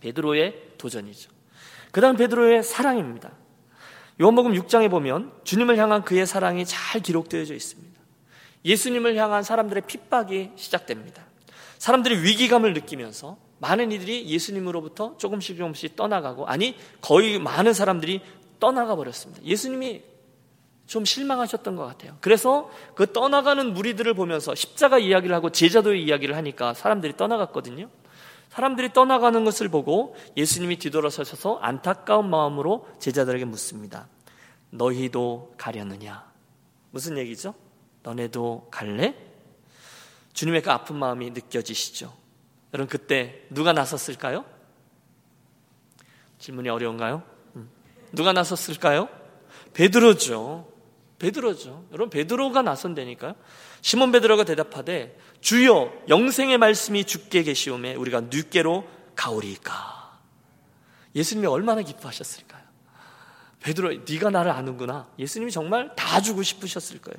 베드로의 0.00 0.54
도전이죠. 0.76 1.30
그다음 1.92 2.16
베드로의 2.16 2.62
사랑입니다. 2.62 3.30
요한복음 4.20 4.52
6장에 4.52 4.90
보면 4.90 5.32
주님을 5.44 5.78
향한 5.78 6.04
그의 6.04 6.26
사랑이 6.26 6.66
잘 6.66 7.00
기록되어져 7.00 7.54
있습니다. 7.54 7.98
예수님을 8.64 9.16
향한 9.16 9.42
사람들의 9.42 9.84
핍박이 9.86 10.50
시작됩니다. 10.56 11.24
사람들이 11.78 12.22
위기감을 12.22 12.74
느끼면서 12.74 13.47
많은 13.58 13.92
이들이 13.92 14.28
예수님으로부터 14.28 15.16
조금씩 15.16 15.56
조금씩 15.56 15.96
떠나가고 15.96 16.46
아니 16.46 16.76
거의 17.00 17.38
많은 17.38 17.72
사람들이 17.72 18.20
떠나가 18.60 18.96
버렸습니다. 18.96 19.42
예수님이 19.44 20.02
좀 20.86 21.04
실망하셨던 21.04 21.76
것 21.76 21.84
같아요. 21.84 22.16
그래서 22.20 22.70
그 22.94 23.12
떠나가는 23.12 23.74
무리들을 23.74 24.14
보면서 24.14 24.54
십자가 24.54 24.98
이야기를 24.98 25.36
하고 25.36 25.50
제자도의 25.50 26.02
이야기를 26.02 26.34
하니까 26.34 26.74
사람들이 26.74 27.16
떠나갔거든요. 27.16 27.90
사람들이 28.48 28.92
떠나가는 28.92 29.44
것을 29.44 29.68
보고 29.68 30.16
예수님이 30.36 30.78
뒤돌아서셔서 30.78 31.58
안타까운 31.58 32.30
마음으로 32.30 32.88
제자들에게 32.98 33.44
묻습니다. 33.44 34.08
너희도 34.70 35.54
가려느냐? 35.58 36.24
무슨 36.90 37.18
얘기죠? 37.18 37.54
너네도 38.02 38.68
갈래? 38.70 39.14
주님의 40.32 40.62
그 40.62 40.70
아픈 40.70 40.96
마음이 40.96 41.30
느껴지시죠? 41.30 42.12
여러분 42.74 42.88
그때 42.88 43.46
누가 43.50 43.72
나섰을까요? 43.72 44.44
질문이 46.38 46.68
어려운가요? 46.68 47.22
음. 47.56 47.70
누가 48.12 48.32
나섰을까요? 48.32 49.08
베드로죠. 49.74 50.72
베드로죠. 51.18 51.86
여러분 51.92 52.10
베드로가 52.10 52.62
나선다니까요. 52.62 53.34
시몬 53.80 54.12
베드로가 54.12 54.44
대답하되 54.44 55.18
주여 55.40 55.92
영생의 56.08 56.58
말씀이 56.58 57.04
죽게 57.04 57.42
계시오매 57.42 57.94
우리가 57.94 58.22
뉘께로 58.22 58.86
가오리까. 59.16 60.20
예수님이 61.14 61.46
얼마나 61.48 61.82
기뻐하셨을까요? 61.82 62.62
베드로 63.60 63.92
네가 64.08 64.30
나를 64.30 64.52
아는구나. 64.52 65.08
예수님이 65.18 65.50
정말 65.50 65.94
다 65.96 66.20
주고 66.20 66.42
싶으셨을 66.42 67.00
거예요. 67.00 67.18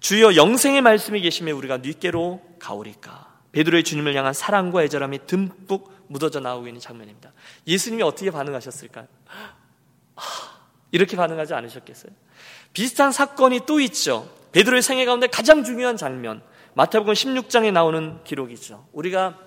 주여 0.00 0.36
영생의 0.36 0.82
말씀이 0.82 1.20
계시매 1.22 1.50
우리가 1.52 1.78
뉘께로 1.78 2.42
가오리까. 2.58 3.29
베드로의 3.52 3.84
주님을 3.84 4.14
향한 4.14 4.32
사랑과 4.32 4.82
애절함이 4.84 5.26
듬뿍 5.26 6.06
묻어져 6.08 6.40
나오고 6.40 6.66
있는 6.66 6.80
장면입니다. 6.80 7.32
예수님이 7.66 8.02
어떻게 8.02 8.30
반응하셨을까요? 8.30 9.06
이렇게 10.92 11.16
반응하지 11.16 11.54
않으셨겠어요? 11.54 12.12
비슷한 12.72 13.12
사건이 13.12 13.60
또 13.66 13.80
있죠. 13.80 14.28
베드로의 14.52 14.82
생애 14.82 15.04
가운데 15.04 15.26
가장 15.28 15.62
중요한 15.64 15.96
장면. 15.96 16.42
마태복음 16.74 17.12
16장에 17.14 17.72
나오는 17.72 18.22
기록이죠. 18.24 18.86
우리가 18.92 19.38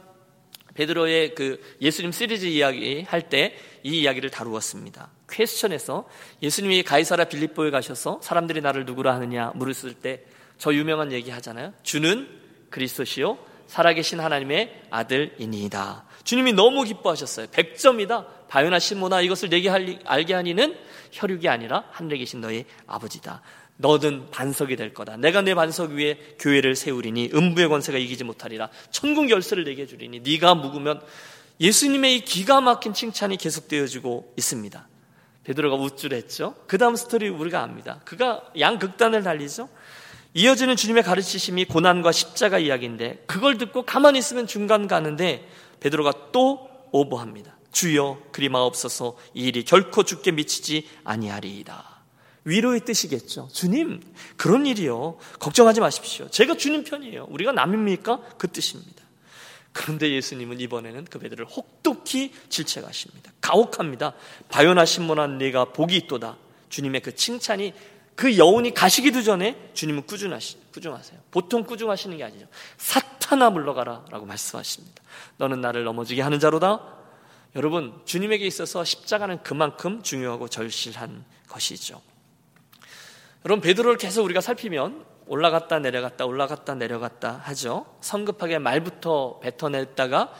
베드로의 0.73 1.35
그 1.35 1.61
예수님 1.81 2.11
시리즈 2.11 2.45
이야기 2.45 3.03
할 3.03 3.29
때 3.29 3.55
이 3.85 3.99
이야기를 3.99 4.29
다루었습니다. 4.29 5.09
퀘스천에서 5.29 6.07
예수님이 6.41 6.83
가이사라 6.83 7.25
빌립보에 7.25 7.69
가셔서 7.69 8.21
사람들이 8.23 8.61
나를 8.61 8.85
누구라 8.85 9.13
하느냐 9.15 9.51
물었을 9.55 9.93
때 9.93 10.25
저 10.57 10.73
유명한 10.73 11.11
얘기 11.11 11.31
하잖아요. 11.31 11.73
주는 11.83 12.29
그리스도시요 12.69 13.37
살아계신 13.67 14.19
하나님의 14.19 14.83
아들이니이다. 14.89 16.05
주님이 16.23 16.53
너무 16.53 16.83
기뻐하셨어요. 16.83 17.47
100점이다. 17.47 18.25
바요나 18.47 18.79
시모나 18.79 19.21
이것을 19.21 19.49
내게 19.49 19.69
알게 19.69 20.33
하니는 20.33 20.75
혈육이 21.11 21.49
아니라 21.49 21.85
하늘에 21.91 22.17
계신 22.17 22.41
너의 22.41 22.65
아버지다. 22.87 23.41
너는 23.77 24.29
반석이 24.29 24.75
될 24.75 24.93
거다. 24.93 25.17
내가 25.17 25.41
내 25.41 25.55
반석 25.55 25.91
위에 25.91 26.35
교회를 26.39 26.75
세우리니 26.75 27.31
음부의 27.33 27.67
권세가 27.69 27.97
이기지 27.97 28.23
못하리라. 28.23 28.69
천국 28.91 29.29
열쇠를 29.29 29.63
내게 29.63 29.85
주리니 29.85 30.21
네가 30.21 30.55
묵으면 30.55 31.01
예수님의 31.59 32.17
이 32.17 32.25
기가 32.25 32.61
막힌 32.61 32.93
칭찬이 32.93 33.37
계속되어지고 33.37 34.33
있습니다. 34.37 34.87
베드로가 35.43 35.75
우쭐했죠. 35.75 36.55
그 36.67 36.77
다음 36.77 36.95
스토리 36.95 37.27
우리가 37.27 37.61
압니다. 37.61 37.99
그가 38.05 38.43
양극단을 38.57 39.23
달리죠. 39.23 39.67
이어지는 40.33 40.75
주님의 40.75 41.03
가르치심이 41.03 41.65
고난과 41.65 42.11
십자가 42.11 42.57
이야기인데 42.57 43.23
그걸 43.27 43.57
듣고 43.57 43.83
가만히 43.83 44.19
있으면 44.19 44.47
중간 44.47 44.87
가는데 44.87 45.47
베드로가 45.79 46.31
또 46.31 46.69
오버합니다. 46.91 47.57
주여 47.71 48.21
그리 48.31 48.49
마옵소서 48.49 49.17
이 49.33 49.45
일이 49.45 49.63
결코 49.63 50.03
죽게 50.03 50.31
미치지 50.31 50.87
아니하리이다. 51.03 51.93
위로의 52.45 52.81
뜻이겠죠. 52.81 53.49
주님 53.53 54.01
그런 54.35 54.65
일이요. 54.65 55.17
걱정하지 55.39 55.81
마십시오. 55.81 56.29
제가 56.29 56.55
주님 56.57 56.83
편이에요. 56.83 57.27
우리가 57.29 57.51
남입니까? 57.51 58.21
그 58.37 58.47
뜻입니다. 58.51 59.03
그런데 59.71 60.11
예수님은 60.11 60.59
이번에는 60.59 61.05
그 61.05 61.19
베드로를 61.19 61.51
혹독히 61.51 62.31
질책하십니다. 62.49 63.31
가혹합니다. 63.41 64.13
바요나 64.49 64.85
신문한 64.85 65.37
네가 65.39 65.65
복이 65.65 65.95
있도다. 65.95 66.37
주님의 66.69 67.01
그 67.01 67.15
칭찬이 67.15 67.73
그 68.15 68.37
여운이 68.37 68.73
가시기도 68.73 69.21
전에 69.21 69.71
주님은 69.73 70.05
꾸준하시, 70.05 70.57
꾸준하세요. 70.73 71.19
보통 71.31 71.63
꾸준하시는 71.63 72.17
게 72.17 72.23
아니죠. 72.23 72.45
사탄아 72.77 73.49
물러가라 73.49 74.05
라고 74.09 74.25
말씀하십니다. 74.25 75.01
너는 75.37 75.61
나를 75.61 75.83
넘어지게 75.83 76.21
하는 76.21 76.39
자로다. 76.39 76.81
여러분, 77.55 78.01
주님에게 78.05 78.45
있어서 78.45 78.83
십자가는 78.83 79.43
그만큼 79.43 80.01
중요하고 80.03 80.47
절실한 80.47 81.23
것이죠. 81.47 82.01
여러분, 83.45 83.61
베드로를 83.61 83.97
계속 83.97 84.23
우리가 84.23 84.41
살피면 84.41 85.05
올라갔다 85.27 85.79
내려갔다 85.79 86.25
올라갔다 86.25 86.75
내려갔다 86.75 87.41
하죠. 87.45 87.85
성급하게 88.01 88.59
말부터 88.59 89.39
뱉어냈다가 89.39 90.19
아, 90.21 90.33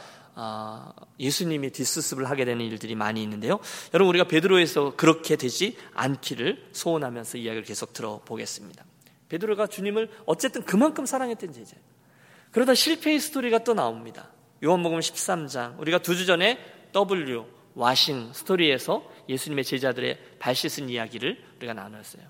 예수님이 1.20 1.70
뒷수습을 1.70 2.28
하게 2.28 2.44
되는 2.44 2.64
일들이 2.64 2.94
많이 2.94 3.22
있는데요. 3.22 3.60
여러분 3.92 4.10
우리가 4.10 4.26
베드로에서 4.26 4.96
그렇게 4.96 5.36
되지 5.36 5.76
않기를 5.94 6.68
소원하면서 6.72 7.38
이야기를 7.38 7.64
계속 7.64 7.92
들어보겠습니다. 7.92 8.84
베드로가 9.28 9.66
주님을 9.66 10.10
어쨌든 10.26 10.62
그만큼 10.64 11.06
사랑했던 11.06 11.52
제자. 11.52 11.76
그러다 12.50 12.74
실패의 12.74 13.20
스토리가 13.20 13.64
또 13.64 13.74
나옵니다. 13.74 14.30
요한복음 14.62 14.98
13장 15.00 15.78
우리가 15.80 15.98
두 15.98 16.14
주 16.14 16.26
전에 16.26 16.58
W 16.92 17.44
와싱 17.74 18.32
스토리에서 18.32 19.04
예수님의 19.28 19.64
제자들의 19.64 20.18
발 20.38 20.54
씻은 20.54 20.88
이야기를 20.88 21.42
우리가 21.56 21.74
나눴어요. 21.74 22.22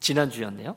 지난주였네요. 0.00 0.76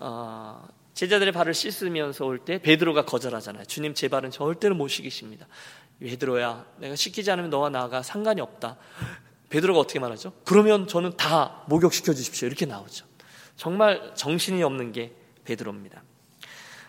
어, 0.00 0.68
제자들의 0.94 1.32
발을 1.32 1.54
씻으면서 1.54 2.26
올 2.26 2.38
때 2.38 2.58
베드로가 2.58 3.04
거절하잖아요. 3.04 3.64
주님 3.64 3.94
제 3.94 4.08
발은 4.08 4.30
절대로 4.30 4.74
못 4.74 4.88
씻기십니다. 4.88 5.46
베드로야 6.00 6.66
내가 6.78 6.96
씻기지 6.96 7.30
않으면 7.30 7.50
너와 7.50 7.68
나가 7.70 8.02
상관이 8.02 8.40
없다. 8.40 8.76
베드로가 9.48 9.80
어떻게 9.80 9.98
말하죠? 9.98 10.32
그러면 10.44 10.86
저는 10.88 11.16
다 11.16 11.62
목욕시켜 11.68 12.12
주십시오. 12.14 12.46
이렇게 12.48 12.66
나오죠. 12.66 13.06
정말 13.56 14.12
정신이 14.14 14.62
없는 14.62 14.92
게 14.92 15.14
베드로입니다. 15.44 16.02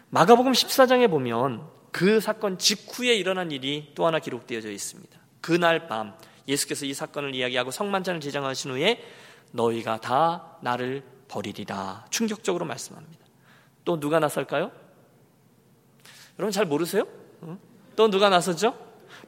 마가복음 0.09 0.51
14장에 0.51 1.09
보면 1.09 1.67
그 1.91 2.19
사건 2.19 2.57
직후에 2.57 3.13
일어난 3.15 3.51
일이 3.51 3.91
또 3.95 4.05
하나 4.05 4.19
기록되어져 4.19 4.71
있습니다. 4.71 5.19
그날 5.41 5.87
밤 5.87 6.13
예수께서 6.47 6.85
이 6.85 6.93
사건을 6.93 7.35
이야기하고 7.35 7.71
성만찬을 7.71 8.21
제정하신 8.21 8.71
후에 8.71 9.03
너희가 9.51 9.99
다 10.01 10.57
나를 10.61 11.03
버리리라 11.27 12.05
충격적으로 12.09 12.65
말씀합니다. 12.65 13.22
또 13.86 14.00
누가 14.00 14.19
나설까요? 14.19 14.72
여러분 16.39 16.52
잘 16.52 16.65
모르세요? 16.65 17.06
또 17.96 18.10
누가 18.10 18.30
나섰죠? 18.30 18.76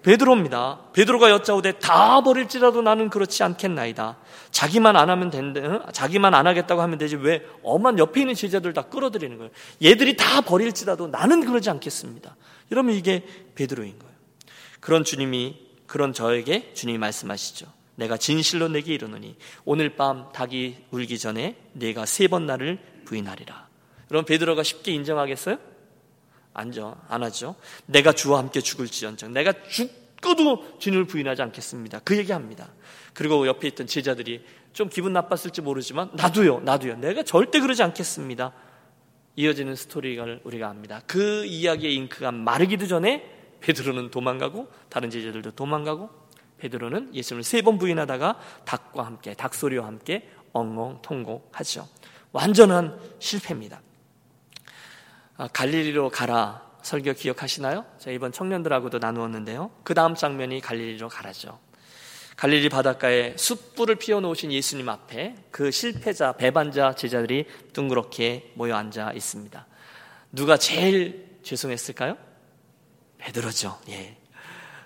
베드로입니다. 0.02 0.92
베드로가 0.94 1.30
여짜오되 1.32 1.74
다 1.80 2.22
버릴지라도 2.22 2.82
나는 2.82 3.10
그렇지 3.10 3.44
않겠나이다. 3.44 4.18
자기만 4.52 4.96
안 4.96 5.10
하면 5.10 5.30
된다. 5.30 5.86
자기만 5.92 6.34
안 6.34 6.48
하겠다고 6.48 6.82
하면 6.82 6.98
되지. 6.98 7.16
왜 7.16 7.44
엄한 7.64 7.98
옆에 7.98 8.22
있는 8.22 8.36
제자들 8.36 8.74
다 8.74 8.84
끌어들이는 8.84 9.38
거예요. 9.38 9.52
얘들이 9.84 10.16
다 10.16 10.42
버릴지라도 10.42 11.08
나는 11.08 11.46
그러지 11.46 11.70
않겠습니다. 11.70 12.36
이러면 12.70 12.96
이게 12.96 13.26
베드로인 13.56 13.98
거예요. 13.98 14.14
그런 14.80 15.04
주님이 15.04 15.58
그런 15.88 16.14
저에게 16.14 16.74
주님이 16.74 16.98
말씀하시죠. 17.00 17.68
내가 17.96 18.18
진실로 18.18 18.68
내게 18.68 18.94
이르노니 18.94 19.38
오늘 19.64 19.96
밤 19.96 20.32
닭이 20.34 20.86
울기 20.92 21.18
전에 21.18 21.56
내가 21.74 22.06
세 22.06 22.28
번 22.28 22.46
나를 22.46 22.78
부인하리라. 23.06 23.65
그럼 24.08 24.26
베드로가 24.26 24.64
쉽게 24.64 24.92
인정하겠어요? 24.94 25.58
안죠. 26.54 26.96
안 27.10 27.24
하죠. 27.24 27.56
내가 27.86 28.14
주와 28.14 28.40
함께 28.40 28.62
죽을지언정 28.62 29.34
내가 29.34 29.54
죽고도 29.68 30.80
주님을 30.80 31.06
부인하지 31.06 31.42
않겠습니다. 31.42 32.00
그 32.00 32.18
얘기합니다. 32.18 32.70
그리고 33.14 33.46
옆에 33.48 33.68
있던 33.70 33.88
제자들이 33.88 34.46
좀 34.74 34.90
기분 34.90 35.14
나빴을지 35.14 35.62
모르지만 35.62 36.12
나도요. 36.14 36.62
나도요. 36.62 36.98
내가 36.98 37.24
절대 37.24 37.60
그러지 37.60 37.84
않겠습니다. 37.84 38.54
이어지는 39.38 39.76
스토리를 39.76 40.42
우리가 40.44 40.70
압니다. 40.70 41.02
그 41.08 41.46
이야기의 41.46 41.96
잉크가 41.96 42.32
마르기도 42.32 42.88
전에 42.88 43.32
베드로는 43.60 44.12
도망가고 44.12 44.70
다른 44.90 45.10
제자들도 45.10 45.52
도망가고 45.52 46.10
베드로는 46.58 47.14
예수님을 47.14 47.44
세 47.44 47.62
번 47.62 47.78
부인하다가 47.78 48.40
닭과 48.64 49.06
함께 49.06 49.34
닭소리와 49.34 49.86
함께 49.86 50.30
엉엉 50.54 51.02
통곡하죠. 51.02 51.88
완전한 52.32 52.98
실패입니다. 53.20 53.82
아, 55.38 55.48
갈릴리로 55.48 56.10
가라 56.10 56.66
설교 56.82 57.14
기억하시나요? 57.14 57.86
저 58.00 58.12
이번 58.12 58.32
청년들하고도 58.32 59.00
나누었는데요. 59.00 59.72
그 59.84 59.94
다음 59.94 60.16
장면이 60.16 60.62
갈릴리로 60.62 61.10
가라죠. 61.10 61.60
갈릴리 62.38 62.70
바닷가에 62.70 63.36
숯불을 63.38 63.96
피워놓으신 63.96 64.52
예수님 64.52 64.88
앞에 64.90 65.36
그 65.52 65.72
실패자, 65.72 66.34
배반자 66.34 66.94
제자들이 66.94 67.48
둥그렇게 67.74 68.52
모여 68.56 68.76
앉아 68.76 69.14
있습니다. 69.14 69.66
누가 70.32 70.58
제일 70.58 71.40
죄송했을까요? 71.44 72.18
베드로죠. 73.18 73.80
예. 73.90 74.18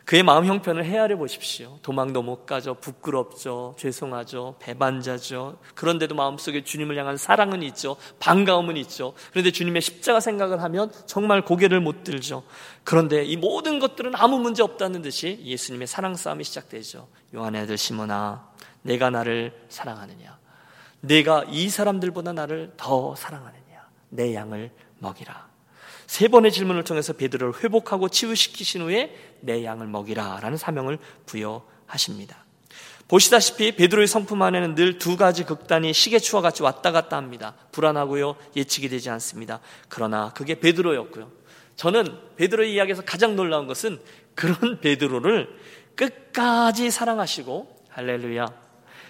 그의 0.10 0.24
마음 0.24 0.48
형편을 0.48 0.86
헤아려 0.86 1.18
보십시오. 1.18 1.78
도망도 1.84 2.24
못 2.24 2.48
가죠. 2.48 2.74
부끄럽죠. 2.74 3.76
죄송하죠. 3.78 4.56
배반자죠. 4.58 5.60
그런데도 5.76 6.16
마음속에 6.16 6.64
주님을 6.64 6.98
향한 6.98 7.16
사랑은 7.16 7.62
있죠. 7.62 7.96
반가움은 8.18 8.76
있죠. 8.78 9.14
그런데 9.30 9.52
주님의 9.52 9.84
십자가 9.84 10.20
생각을 10.20 10.64
하면 10.64 10.92
정말 11.06 11.46
고개를 11.46 11.80
못 11.80 12.04
들죠. 12.04 12.42
그런데 12.84 13.24
이 13.24 13.38
모든 13.38 13.78
것들은 13.78 14.14
아무 14.16 14.40
문제 14.40 14.64
없다는 14.64 15.04
듯이 15.04 15.40
예수님의 15.44 15.86
사랑 15.86 16.16
싸움이 16.16 16.44
시작되죠. 16.44 17.08
요한의 17.36 17.62
아들 17.62 17.78
시몬아, 17.78 18.50
내가 18.82 19.12
나를 19.12 19.54
사랑하느냐? 19.70 20.40
내가 21.02 21.46
이 21.50 21.70
사람들보다 21.70 22.34
나를 22.34 22.74
더 22.78 23.14
사랑하느냐? 23.14 23.88
내 24.10 24.34
양을 24.34 24.72
먹이라. 24.98 25.49
세 26.10 26.28
번의 26.28 26.52
질문을 26.52 26.84
통해서 26.86 27.14
베드로를 27.14 27.64
회복하고 27.64 28.10
치유시키신 28.10 28.82
후에 28.82 29.16
내 29.42 29.64
양을 29.64 29.86
먹이라라는 29.86 30.58
사명을 30.58 30.98
부여하십니다. 31.28 32.46
보시다시피 33.08 33.76
베드로의 33.76 34.08
성품 34.08 34.42
안에는 34.42 34.74
늘 34.74 34.98
두 34.98 35.18
가지 35.18 35.44
극단이 35.44 35.94
시계추와 35.94 36.42
같이 36.42 36.64
왔다 36.64 36.92
갔다 36.92 37.16
합니다. 37.16 37.54
불안하고요. 37.72 38.38
예측이 38.56 38.90
되지 38.90 39.12
않습니다. 39.12 39.60
그러나 39.88 40.32
그게 40.34 40.60
베드로였고요. 40.60 41.32
저는 41.76 42.18
베드로의 42.38 42.74
이야기에서 42.74 43.04
가장 43.04 43.36
놀라운 43.36 43.68
것은 43.68 44.02
그런 44.34 44.80
베드로를 44.82 45.48
끝까지 45.96 46.90
사랑하시고 46.90 47.86
할렐루야. 47.90 48.48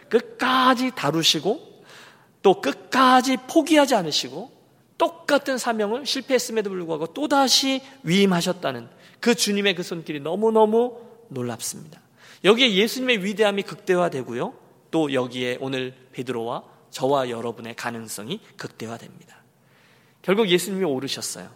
끝까지 0.10 0.92
다루시고 0.96 1.86
또 2.42 2.60
끝까지 2.60 3.38
포기하지 3.50 3.96
않으시고 3.96 4.59
똑같은 5.00 5.58
사명을 5.58 6.06
실패했음에도 6.06 6.70
불구하고 6.70 7.08
또다시 7.08 7.82
위임하셨다는 8.04 8.88
그 9.20 9.34
주님의 9.34 9.74
그 9.74 9.82
손길이 9.82 10.20
너무너무 10.20 11.00
놀랍습니다. 11.30 12.00
여기에 12.44 12.76
예수님의 12.76 13.24
위대함이 13.24 13.64
극대화되고요. 13.64 14.54
또 14.92 15.14
여기에 15.14 15.58
오늘 15.62 15.96
베드로와 16.12 16.64
저와 16.92 17.30
여러분의 17.30 17.76
가능성이 17.76 18.40
극대화됩니다. 18.58 19.38
결국 20.22 20.50
예수님이 20.50 20.84
오르셨어요. 20.86 21.50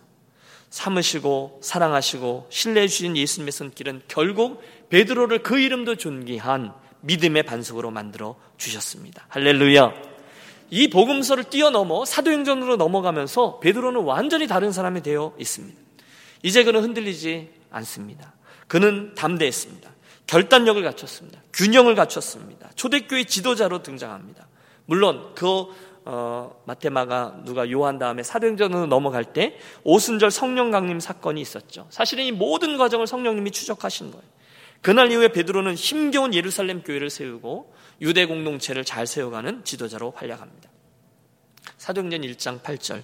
참으시고 0.70 1.60
사랑하시고 1.62 2.48
신뢰해 2.50 2.88
주신 2.88 3.16
예수님의 3.16 3.52
손길은 3.52 4.02
결국 4.08 4.62
베드로를 4.90 5.44
그 5.44 5.60
이름도 5.60 5.98
존귀한 5.98 6.74
믿음의 7.02 7.44
반석으로 7.44 7.92
만들어 7.92 8.36
주셨습니다. 8.58 9.26
할렐루야. 9.30 10.13
이 10.74 10.88
복음서를 10.88 11.44
뛰어넘어 11.44 12.04
사도행전으로 12.04 12.78
넘어가면서 12.78 13.60
베드로는 13.60 14.02
완전히 14.02 14.48
다른 14.48 14.72
사람이 14.72 15.04
되어 15.04 15.36
있습니다. 15.38 15.80
이제 16.42 16.64
그는 16.64 16.82
흔들리지 16.82 17.48
않습니다. 17.70 18.34
그는 18.68 19.14
담대했습니다. 19.14 19.88
결단력을 20.26 20.82
갖췄습니다. 20.82 21.40
균형을 21.54 21.94
갖췄습니다. 21.94 22.72
초대교회 22.76 23.26
지도자로 23.26 23.84
등장합니다. 23.84 24.48
물론 24.88 25.36
그 25.36 25.68
어, 26.06 26.60
마테마가 26.66 27.44
누가 27.46 27.70
요한 27.70 28.00
다음에 28.00 28.24
사도행전으로 28.24 28.88
넘어갈 28.88 29.26
때 29.26 29.60
오순절 29.84 30.32
성령 30.32 30.72
강림 30.72 31.00
사건이 31.00 31.40
있었죠. 31.40 31.86
사실은 31.92 32.26
이 32.26 32.32
모든 32.32 32.78
과정을 32.80 33.06
성령님이 33.06 33.52
추적하신 33.52 34.10
거예요. 34.10 34.26
그날 34.84 35.10
이후에 35.12 35.30
베드로는 35.30 35.76
힘겨운 35.76 36.34
예루살렘 36.34 36.84
교회를 36.84 37.10
세우고 37.10 37.74
유대 38.02 38.26
공동체를 38.26 38.84
잘 38.84 39.08
세워가는 39.08 39.64
지도자로 39.64 40.12
활약합니다. 40.12 40.70
사도행전 41.78 42.22
1장 42.22 42.62
8절. 42.62 43.02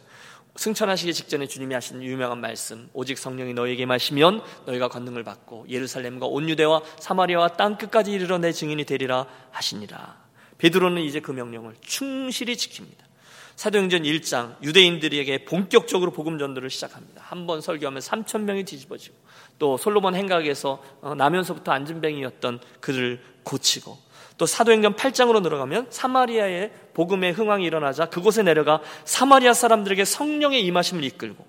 승천하시기 0.57 1.13
직전에 1.13 1.47
주님이 1.47 1.73
하신 1.73 2.03
유명한 2.03 2.41
말씀 2.41 2.89
오직 2.91 3.17
성령이 3.17 3.53
너에게 3.53 3.85
마시면 3.85 4.41
너희가 4.65 4.89
권능을 4.89 5.23
받고 5.23 5.67
예루살렘과 5.69 6.25
온 6.25 6.49
유대와 6.49 6.81
사마리아와 6.99 7.53
땅 7.53 7.77
끝까지 7.77 8.11
이르러 8.11 8.37
내 8.39 8.51
증인이 8.51 8.83
되리라 8.83 9.25
하시니라. 9.51 10.21
베드로는 10.57 11.01
이제 11.03 11.21
그 11.21 11.31
명령을 11.31 11.75
충실히 11.79 12.57
지킵니다 12.57 13.08
사도행전 13.59 14.03
1장 14.03 14.55
유대인들에게 14.63 15.43
본격적으로 15.43 16.11
복음 16.11 16.39
전도를 16.39 16.69
시작합니다. 16.69 17.21
한 17.25 17.45
번 17.45 17.59
설교하면 17.59 18.01
3천 18.01 18.43
명이 18.43 18.63
뒤집어지고 18.63 19.17
또 19.57 19.75
솔로몬 19.75 20.15
행각에서 20.15 20.81
어, 21.01 21.13
나면서부터 21.13 21.73
앉은뱅이였던 21.73 22.61
그를 22.79 23.21
고치고 23.43 23.97
또 24.37 24.45
사도행전 24.45 24.95
8장으로 24.95 25.43
들어가면 25.43 25.87
사마리아의 25.89 26.71
복음의 26.93 27.33
흥황이 27.33 27.65
일어나자 27.65 28.05
그곳에 28.05 28.43
내려가 28.43 28.79
사마리아 29.03 29.51
사람들에게 29.51 30.05
성령의 30.05 30.63
임하심을 30.63 31.03
이끌고 31.03 31.45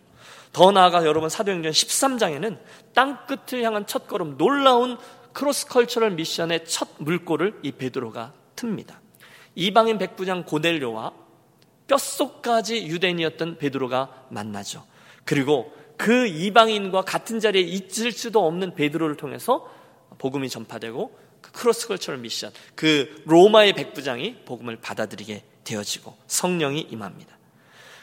더 0.52 0.72
나아가 0.72 1.06
여러분 1.06 1.28
사도행전 1.28 1.70
13장에는 1.70 2.58
땅 2.92 3.24
끝을 3.28 3.62
향한 3.62 3.86
첫 3.86 4.08
걸음 4.08 4.36
놀라운 4.36 4.98
cross-cultural 5.32 6.10
mission의 6.10 6.64
첫 6.64 6.88
물꼬를 6.98 7.60
이 7.62 7.70
베드로가 7.70 8.32
틉니다. 8.56 8.96
이방인 9.54 9.98
백부장 9.98 10.42
고넬료와 10.42 11.29
뼛속까지 11.90 12.86
유대인이었던 12.86 13.58
베드로가 13.58 14.26
만나죠. 14.30 14.84
그리고 15.24 15.72
그 15.96 16.26
이방인과 16.26 17.02
같은 17.02 17.40
자리에 17.40 17.62
있을 17.62 18.12
수도 18.12 18.46
없는 18.46 18.74
베드로를 18.74 19.16
통해서 19.16 19.68
복음이 20.18 20.48
전파되고 20.48 21.18
그 21.40 21.52
cross-cultural 21.52 22.20
mission, 22.20 22.52
그 22.74 23.22
로마의 23.26 23.72
백부장이 23.72 24.44
복음을 24.44 24.76
받아들이게 24.76 25.42
되어지고 25.64 26.16
성령이 26.26 26.80
임합니다. 26.90 27.36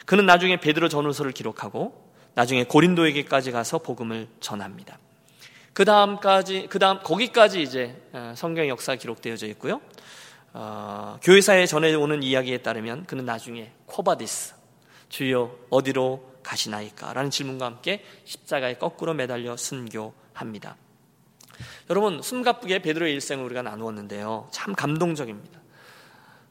그는 0.06 0.26
나중에 0.26 0.58
베드로 0.60 0.88
전후서를 0.88 1.32
기록하고 1.32 2.08
나중에 2.34 2.64
고린도에게까지 2.64 3.50
가서 3.52 3.78
복음을 3.78 4.28
전합니다. 4.40 4.98
그 5.72 5.84
다음까지, 5.84 6.66
그 6.70 6.78
다음, 6.78 7.00
거기까지 7.02 7.62
이제 7.62 7.96
어, 8.12 8.32
성경 8.36 8.68
역사 8.68 8.96
기록되어져 8.96 9.46
있고요. 9.48 9.80
어, 10.60 11.20
교회사에 11.22 11.66
전해오는 11.66 12.24
이야기에 12.24 12.58
따르면 12.58 13.06
그는 13.06 13.24
나중에 13.24 13.70
Quo 13.86 14.12
Vadis 14.12 14.56
주여 15.08 15.56
어디로 15.70 16.40
가시나이까? 16.42 17.12
라는 17.12 17.30
질문과 17.30 17.66
함께 17.66 18.04
십자가에 18.24 18.74
거꾸로 18.74 19.14
매달려 19.14 19.56
순교합니다. 19.56 20.76
여러분 21.90 22.20
숨가쁘게 22.20 22.80
베드로의 22.82 23.14
일생을 23.14 23.44
우리가 23.44 23.62
나누었는데요. 23.62 24.48
참 24.50 24.74
감동적입니다. 24.74 25.60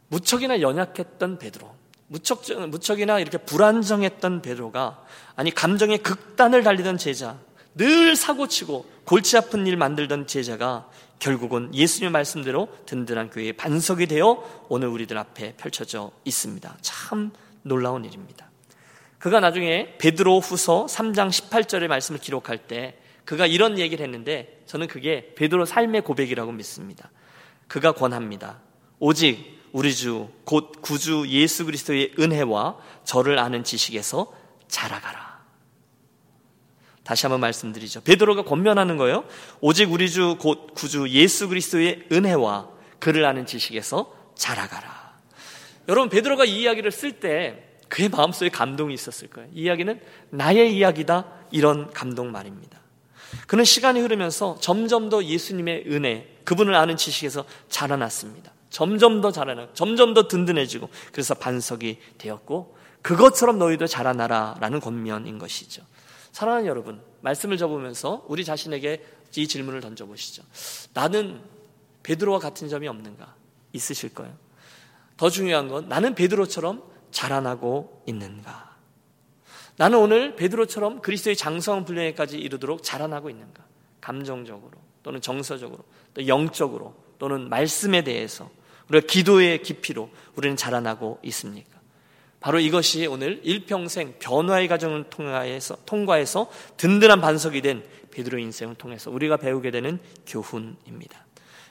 무척이나 0.07 0.61
연약했던 0.61 1.37
베드로, 1.37 1.75
무척, 2.07 2.43
무척이나 2.69 3.19
이렇게 3.19 3.37
불안정했던 3.37 4.41
베드로가 4.41 5.03
아니 5.35 5.51
감정의 5.51 5.97
극단을 5.97 6.63
달리던 6.63 6.97
제자, 6.97 7.37
늘 7.77 8.15
사고치고 8.15 8.85
골치 9.05 9.37
아픈 9.37 9.65
일 9.67 9.77
만들던 9.77 10.27
제자가 10.27 10.89
결국은 11.19 11.73
예수님의 11.73 12.11
말씀대로 12.11 12.67
든든한 12.85 13.29
교회의 13.29 13.53
반석이 13.53 14.07
되어 14.07 14.43
오늘 14.69 14.87
우리들 14.89 15.17
앞에 15.17 15.55
펼쳐져 15.55 16.11
있습니다. 16.25 16.77
참 16.81 17.31
놀라운 17.61 18.05
일입니다. 18.05 18.49
그가 19.19 19.39
나중에 19.39 19.97
베드로 19.97 20.39
후서 20.39 20.85
3장 20.87 21.29
18절의 21.29 21.87
말씀을 21.87 22.19
기록할 22.19 22.67
때 22.67 22.97
그가 23.25 23.45
이런 23.45 23.77
얘기를 23.77 24.05
했는데 24.05 24.61
저는 24.67 24.87
그게 24.87 25.33
베드로 25.35 25.65
삶의 25.65 26.01
고백이라고 26.01 26.51
믿습니다. 26.51 27.09
그가 27.67 27.91
권합니다. 27.91 28.59
오직 28.99 29.57
우리 29.73 29.93
주, 29.93 30.29
곧 30.45 30.81
구주 30.81 31.25
예수 31.27 31.65
그리스도의 31.65 32.13
은혜와 32.17 32.77
저를 33.03 33.37
아는 33.37 33.63
지식에서 33.63 34.31
자라가라. 34.67 35.26
다시 37.07 37.25
한번 37.25 37.39
말씀드리죠. 37.39 38.01
베드로가 38.01 38.43
권면하는 38.43 38.97
거예요. 38.97 39.23
오직 39.61 39.89
우리 39.89 40.11
주 40.11 40.35
곧 40.37 40.73
구주 40.73 41.07
예수 41.11 41.47
그리스도의 41.47 42.03
은혜와 42.11 42.67
그를 42.99 43.23
아는 43.23 43.45
지식에서 43.45 44.13
자라가라. 44.35 45.15
여러분 45.87 46.09
베드로가 46.09 46.43
이 46.43 46.63
이야기를 46.63 46.91
쓸 46.91 47.13
때 47.21 47.63
그의 47.87 48.09
마음속에 48.09 48.49
감동이 48.49 48.93
있었을 48.93 49.29
거예요. 49.29 49.49
이 49.53 49.61
이야기는 49.61 50.01
나의 50.31 50.75
이야기다 50.75 51.25
이런 51.51 51.89
감동 51.93 52.33
말입니다. 52.33 52.77
그는 53.47 53.63
시간이 53.63 54.01
흐르면서 54.01 54.57
점점 54.59 55.07
더 55.07 55.23
예수님의 55.23 55.85
은혜, 55.87 56.27
그분을 56.43 56.75
아는 56.75 56.97
지식에서 56.97 57.45
자라났습니다. 57.69 58.51
점점 58.69 59.21
더 59.21 59.31
자라나, 59.31 59.69
점점 59.73 60.13
더 60.13 60.27
든든해지고 60.27 60.89
그래서 61.13 61.35
반석이 61.35 61.99
되었고 62.17 62.75
그것처럼 63.01 63.59
너희도 63.59 63.87
자라나라라는 63.87 64.81
권면인 64.81 65.37
것이죠. 65.37 65.83
사랑하는 66.37 66.67
여러분, 66.67 67.01
말씀을 67.21 67.57
접으면서 67.57 68.23
우리 68.27 68.45
자신에게 68.45 69.03
이 69.37 69.47
질문을 69.47 69.81
던져보시죠. 69.81 70.43
나는 70.93 71.41
베드로와 72.03 72.37
같은 72.37 72.69
점이 72.69 72.87
없는가? 72.87 73.33
있으실 73.73 74.13
거예요. 74.13 74.35
더 75.17 75.31
중요한 75.31 75.67
건 75.67 75.89
나는 75.89 76.13
베드로처럼 76.13 76.83
자라나고 77.09 78.03
있는가? 78.05 78.77
나는 79.77 79.97
오늘 79.97 80.35
베드로처럼 80.35 81.01
그리스도의 81.01 81.35
장성 81.35 81.85
분량에까지 81.85 82.37
이르도록 82.37 82.83
자라나고 82.83 83.31
있는가? 83.31 83.65
감정적으로 83.99 84.73
또는 85.01 85.21
정서적으로 85.21 85.85
또 86.13 86.27
영적으로 86.27 86.93
또는 87.17 87.49
말씀에 87.49 88.03
대해서 88.03 88.47
우리가 88.89 89.07
기도의 89.07 89.63
깊이로 89.63 90.11
우리는 90.35 90.55
자라나고 90.55 91.17
있습니까? 91.23 91.76
바로 92.39 92.59
이것이 92.59 93.07
오늘 93.07 93.41
일평생 93.43 94.15
변화의 94.19 94.67
과정을 94.67 95.05
통과해서, 95.09 95.77
통과해서 95.85 96.49
든든한 96.77 97.19
반석이 97.21 97.61
된 97.61 97.83
베드로 98.11 98.37
인생을 98.37 98.75
통해서 98.75 99.11
우리가 99.11 99.37
배우게 99.37 99.71
되는 99.71 99.99
교훈입니다. 100.25 101.25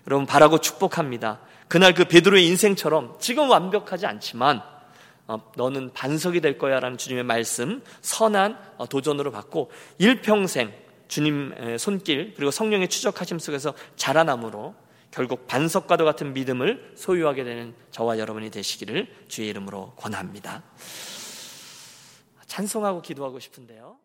여러분 0.06 0.26
바라고 0.26 0.58
축복합니다. 0.58 1.40
그날 1.68 1.94
그 1.94 2.04
베드로의 2.04 2.46
인생처럼 2.46 3.16
지금 3.20 3.50
완벽하지 3.50 4.06
않지만 4.06 4.62
어, 5.28 5.42
너는 5.56 5.92
반석이 5.92 6.40
될 6.40 6.56
거야 6.56 6.78
라는 6.78 6.96
주님의 6.96 7.24
말씀 7.24 7.82
선한 8.00 8.56
어, 8.78 8.86
도전으로 8.86 9.32
받고 9.32 9.72
일평생 9.98 10.72
주님 11.08 11.54
손길 11.78 12.34
그리고 12.34 12.50
성령의 12.50 12.88
추적하심 12.88 13.38
속에서 13.38 13.74
자라남으로 13.94 14.74
결국 15.16 15.46
반석과도 15.46 16.04
같은 16.04 16.34
믿음을 16.34 16.92
소유하게 16.94 17.42
되는 17.42 17.74
저와 17.90 18.18
여러분이 18.18 18.50
되시기를 18.50 19.08
주의 19.28 19.48
이름으로 19.48 19.94
권합니다. 19.96 20.62
찬송하고 22.44 23.00
기도하고 23.00 23.40
싶은데요. 23.40 23.94